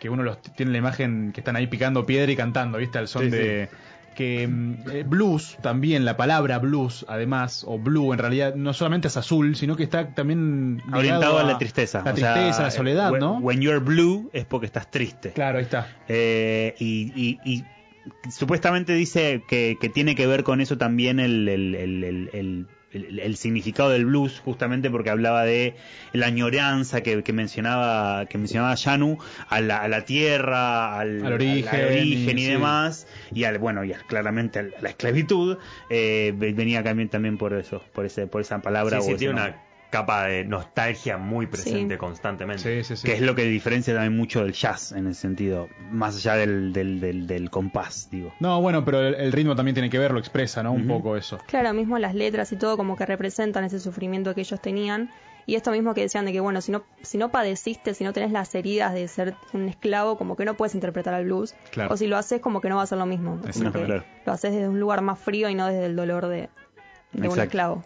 que 0.00 0.08
uno 0.10 0.22
los 0.22 0.40
tiene 0.42 0.72
la 0.72 0.78
imagen 0.78 1.32
que 1.32 1.40
están 1.40 1.56
ahí 1.56 1.66
picando 1.66 2.04
piedra 2.06 2.30
y 2.32 2.36
cantando, 2.36 2.78
¿viste? 2.78 2.98
Al 2.98 3.08
son 3.08 3.24
Sí, 3.24 3.30
de 3.30 3.68
que 4.14 4.44
eh, 4.44 5.02
blues 5.04 5.56
también 5.60 6.04
la 6.04 6.16
palabra 6.16 6.60
blues 6.60 7.04
además 7.08 7.64
o 7.66 7.80
blue 7.80 8.12
en 8.12 8.20
realidad 8.20 8.54
no 8.54 8.72
solamente 8.72 9.08
es 9.08 9.16
azul 9.16 9.56
sino 9.56 9.74
que 9.74 9.82
está 9.82 10.06
también 10.10 10.76
ligado 10.84 10.98
Orientado 11.00 11.38
a 11.40 11.42
la 11.42 11.58
tristeza. 11.58 12.02
la 12.04 12.12
o 12.12 12.16
sea, 12.16 12.32
tristeza 12.34 12.62
la 12.62 12.70
soledad 12.70 13.10
when- 13.10 13.18
no 13.18 13.38
When 13.38 13.60
you're 13.60 13.80
blue 13.80 14.30
es 14.32 14.44
porque 14.44 14.66
estás 14.66 14.88
triste. 14.88 15.32
claro 15.32 15.58
ahí 15.58 15.64
está 15.64 15.88
Eh, 16.06 16.76
y, 16.78 17.12
y- 17.16 17.40
y 17.44 17.64
supuestamente 18.30 18.94
dice 18.94 19.42
que, 19.46 19.78
que 19.80 19.88
tiene 19.88 20.14
que 20.14 20.26
ver 20.26 20.44
con 20.44 20.60
eso 20.60 20.78
también 20.78 21.20
el, 21.20 21.48
significado 23.36 23.90
del 23.90 24.06
blues, 24.06 24.38
justamente 24.40 24.90
porque 24.90 25.10
hablaba 25.10 25.44
de 25.44 25.74
la 26.12 26.26
añoranza 26.26 27.02
que, 27.02 27.22
que 27.22 27.32
mencionaba 27.32 28.26
que 28.26 28.38
mencionaba 28.38 28.74
Yanu 28.76 29.18
a 29.48 29.60
la, 29.60 29.78
a 29.82 29.88
la 29.88 30.04
tierra, 30.04 30.98
al, 31.00 31.24
Al 31.24 31.32
origen, 31.32 31.68
al 31.80 31.84
origen 31.86 32.38
y, 32.38 32.42
y- 32.42 32.44
sí. 32.44 32.52
demás, 32.52 33.06
y 33.32 33.44
al 33.44 33.58
bueno 33.58 33.84
y 33.84 33.92
al- 33.92 34.04
claramente 34.06 34.58
a 34.60 34.62
la 34.80 34.90
esclavitud. 34.90 35.58
eh, 35.90 36.32
ve- 36.36 36.52
venía 36.52 36.82
también 36.84 37.08
también 37.08 37.36
por 37.36 37.52
eso, 37.54 37.82
por 37.92 38.06
ese 38.06 38.26
por 38.28 38.40
esa 38.42 38.60
palabra 38.62 38.98
Sí, 39.00 39.02
o 39.02 39.06
sí, 39.06 39.10
ese 39.12 39.18
tiene 39.18 39.34
nombre. 39.34 39.50
una 39.54 39.73
capa 39.94 40.24
de 40.26 40.44
nostalgia 40.44 41.16
muy 41.18 41.46
presente 41.46 41.94
Sí. 41.94 41.98
constantemente. 41.98 42.82
Sí, 42.82 42.84
sí, 42.84 42.96
sí. 43.00 43.06
que 43.06 43.14
es 43.14 43.20
lo 43.22 43.34
que 43.34 43.44
diferencia 43.44 43.94
también 43.94 44.16
mucho 44.16 44.42
del 44.42 44.52
jazz 44.52 44.92
en 44.92 45.06
ese 45.06 45.20
sentido, 45.20 45.68
más 45.90 46.16
allá 46.16 46.34
del, 46.34 46.72
del, 46.72 47.00
del, 47.00 47.26
del 47.26 47.50
compás, 47.50 48.08
digo. 48.10 48.32
No, 48.40 48.60
bueno, 48.60 48.84
pero 48.84 49.00
el, 49.00 49.14
el 49.14 49.32
ritmo 49.32 49.54
también 49.54 49.74
tiene 49.74 49.90
que 49.90 49.98
ver, 49.98 50.10
lo 50.12 50.18
expresa, 50.18 50.62
¿no? 50.62 50.72
Un 50.72 50.88
poco 50.88 51.16
eso. 51.16 51.38
Claro, 51.46 51.72
mismo 51.72 51.98
las 51.98 52.14
letras 52.14 52.50
y 52.52 52.56
todo 52.56 52.76
como 52.76 52.96
que 52.96 53.06
representan 53.06 53.62
ese 53.64 53.78
sufrimiento 53.78 54.34
que 54.34 54.40
ellos 54.40 54.60
tenían. 54.60 55.10
Y 55.46 55.56
esto 55.56 55.70
mismo 55.72 55.92
que 55.92 56.00
decían 56.00 56.24
de 56.24 56.32
que, 56.32 56.40
bueno, 56.40 56.60
si 56.62 56.72
no, 56.72 56.84
si 57.02 57.18
no 57.18 57.30
padeciste, 57.30 57.92
si 57.92 58.02
no 58.02 58.14
tenés 58.14 58.32
las 58.32 58.54
heridas 58.54 58.94
de 58.94 59.06
ser 59.08 59.34
un 59.52 59.68
esclavo, 59.68 60.16
como 60.16 60.36
que 60.36 60.44
no 60.46 60.54
puedes 60.54 60.74
interpretar 60.74 61.12
al 61.12 61.26
blues. 61.26 61.54
Claro. 61.70 61.92
O 61.92 61.96
si 61.98 62.06
lo 62.06 62.16
haces, 62.16 62.40
como 62.40 62.62
que 62.62 62.70
no 62.70 62.76
va 62.76 62.82
a 62.82 62.86
ser 62.86 62.96
lo 62.96 63.04
mismo. 63.06 63.32
Como 63.36 63.46
Exacto, 63.46 63.78
que 63.80 63.84
claro. 63.84 64.04
Lo 64.24 64.32
haces 64.32 64.52
desde 64.52 64.68
un 64.68 64.80
lugar 64.80 65.02
más 65.02 65.18
frío 65.18 65.50
y 65.50 65.54
no 65.54 65.66
desde 65.66 65.84
el 65.86 65.96
dolor 65.96 66.28
de, 66.28 66.48
de 67.12 67.28
un 67.28 67.38
esclavo. 67.38 67.84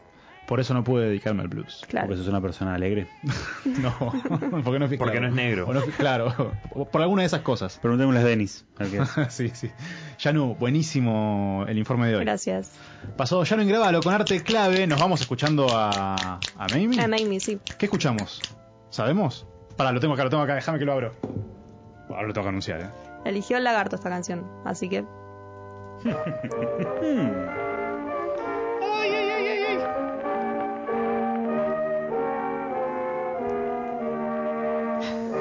Por 0.49 0.61
eso 0.61 0.73
no 0.73 0.83
pude 0.83 1.07
dedicarme 1.09 1.43
al 1.43 1.49
blues. 1.49 1.85
Claro. 1.89 2.07
Porque 2.07 2.19
sos 2.19 2.29
una 2.29 2.41
persona 2.41 2.75
alegre. 2.75 3.07
No, 3.83 3.95
porque 4.65 4.79
no 4.79 4.87
es 4.87 4.97
Porque 4.97 5.21
no 5.21 5.29
es 5.29 5.35
negro. 5.35 5.67
O 5.69 5.75
no 5.75 5.83
fui- 5.83 5.93
claro, 5.93 6.53
por 6.91 7.03
alguna 7.03 7.21
de 7.23 7.27
esas 7.27 7.43
cosas. 7.43 7.79
Preguntémosle 7.83 8.21
a 8.21 8.25
Denis. 8.25 8.65
a 8.79 9.29
sí, 9.31 9.51
sí. 9.53 9.71
Yanu, 10.19 10.55
buenísimo 10.55 11.67
el 11.69 11.77
informe 11.79 12.09
de 12.09 12.17
hoy. 12.17 12.25
Gracias. 12.25 12.73
Pasó 13.17 13.45
Yanu 13.45 13.63
Ingrábalo 13.63 14.01
con 14.01 14.15
arte 14.15 14.43
clave. 14.43 14.87
Nos 14.87 14.99
vamos 14.99 15.21
escuchando 15.21 15.67
a, 15.71 16.15
a 16.57 16.67
Mamie. 16.71 17.07
Make 17.07 17.27
Me, 17.27 17.39
sí. 17.41 17.61
¿Qué 17.79 17.85
escuchamos? 17.87 18.41
¿Sabemos? 18.89 19.47
Pará, 19.77 19.93
lo 19.93 20.01
tengo 20.01 20.15
acá, 20.15 20.25
lo 20.25 20.31
tengo 20.31 20.43
acá, 20.43 20.55
déjame 20.55 20.79
que 20.79 20.87
lo 20.87 20.93
abro. 20.95 21.13
Ahora 22.09 22.27
lo 22.27 22.33
tengo 22.33 22.47
que 22.47 22.49
anunciar, 22.49 22.81
¿eh? 22.81 22.89
Eligió 23.27 23.59
el 23.59 23.65
lagarto 23.65 23.97
esta 23.97 24.09
canción. 24.09 24.47
Así 24.65 24.89
que 24.89 25.05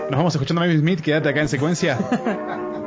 Nos 0.09 0.17
vamos 0.17 0.35
escuchando 0.35 0.61
a 0.61 0.65
Mamie 0.65 0.79
Smith, 0.79 1.01
quédate 1.01 1.27
acá 1.29 1.41
en 1.41 1.49
secuencia. 1.49 1.97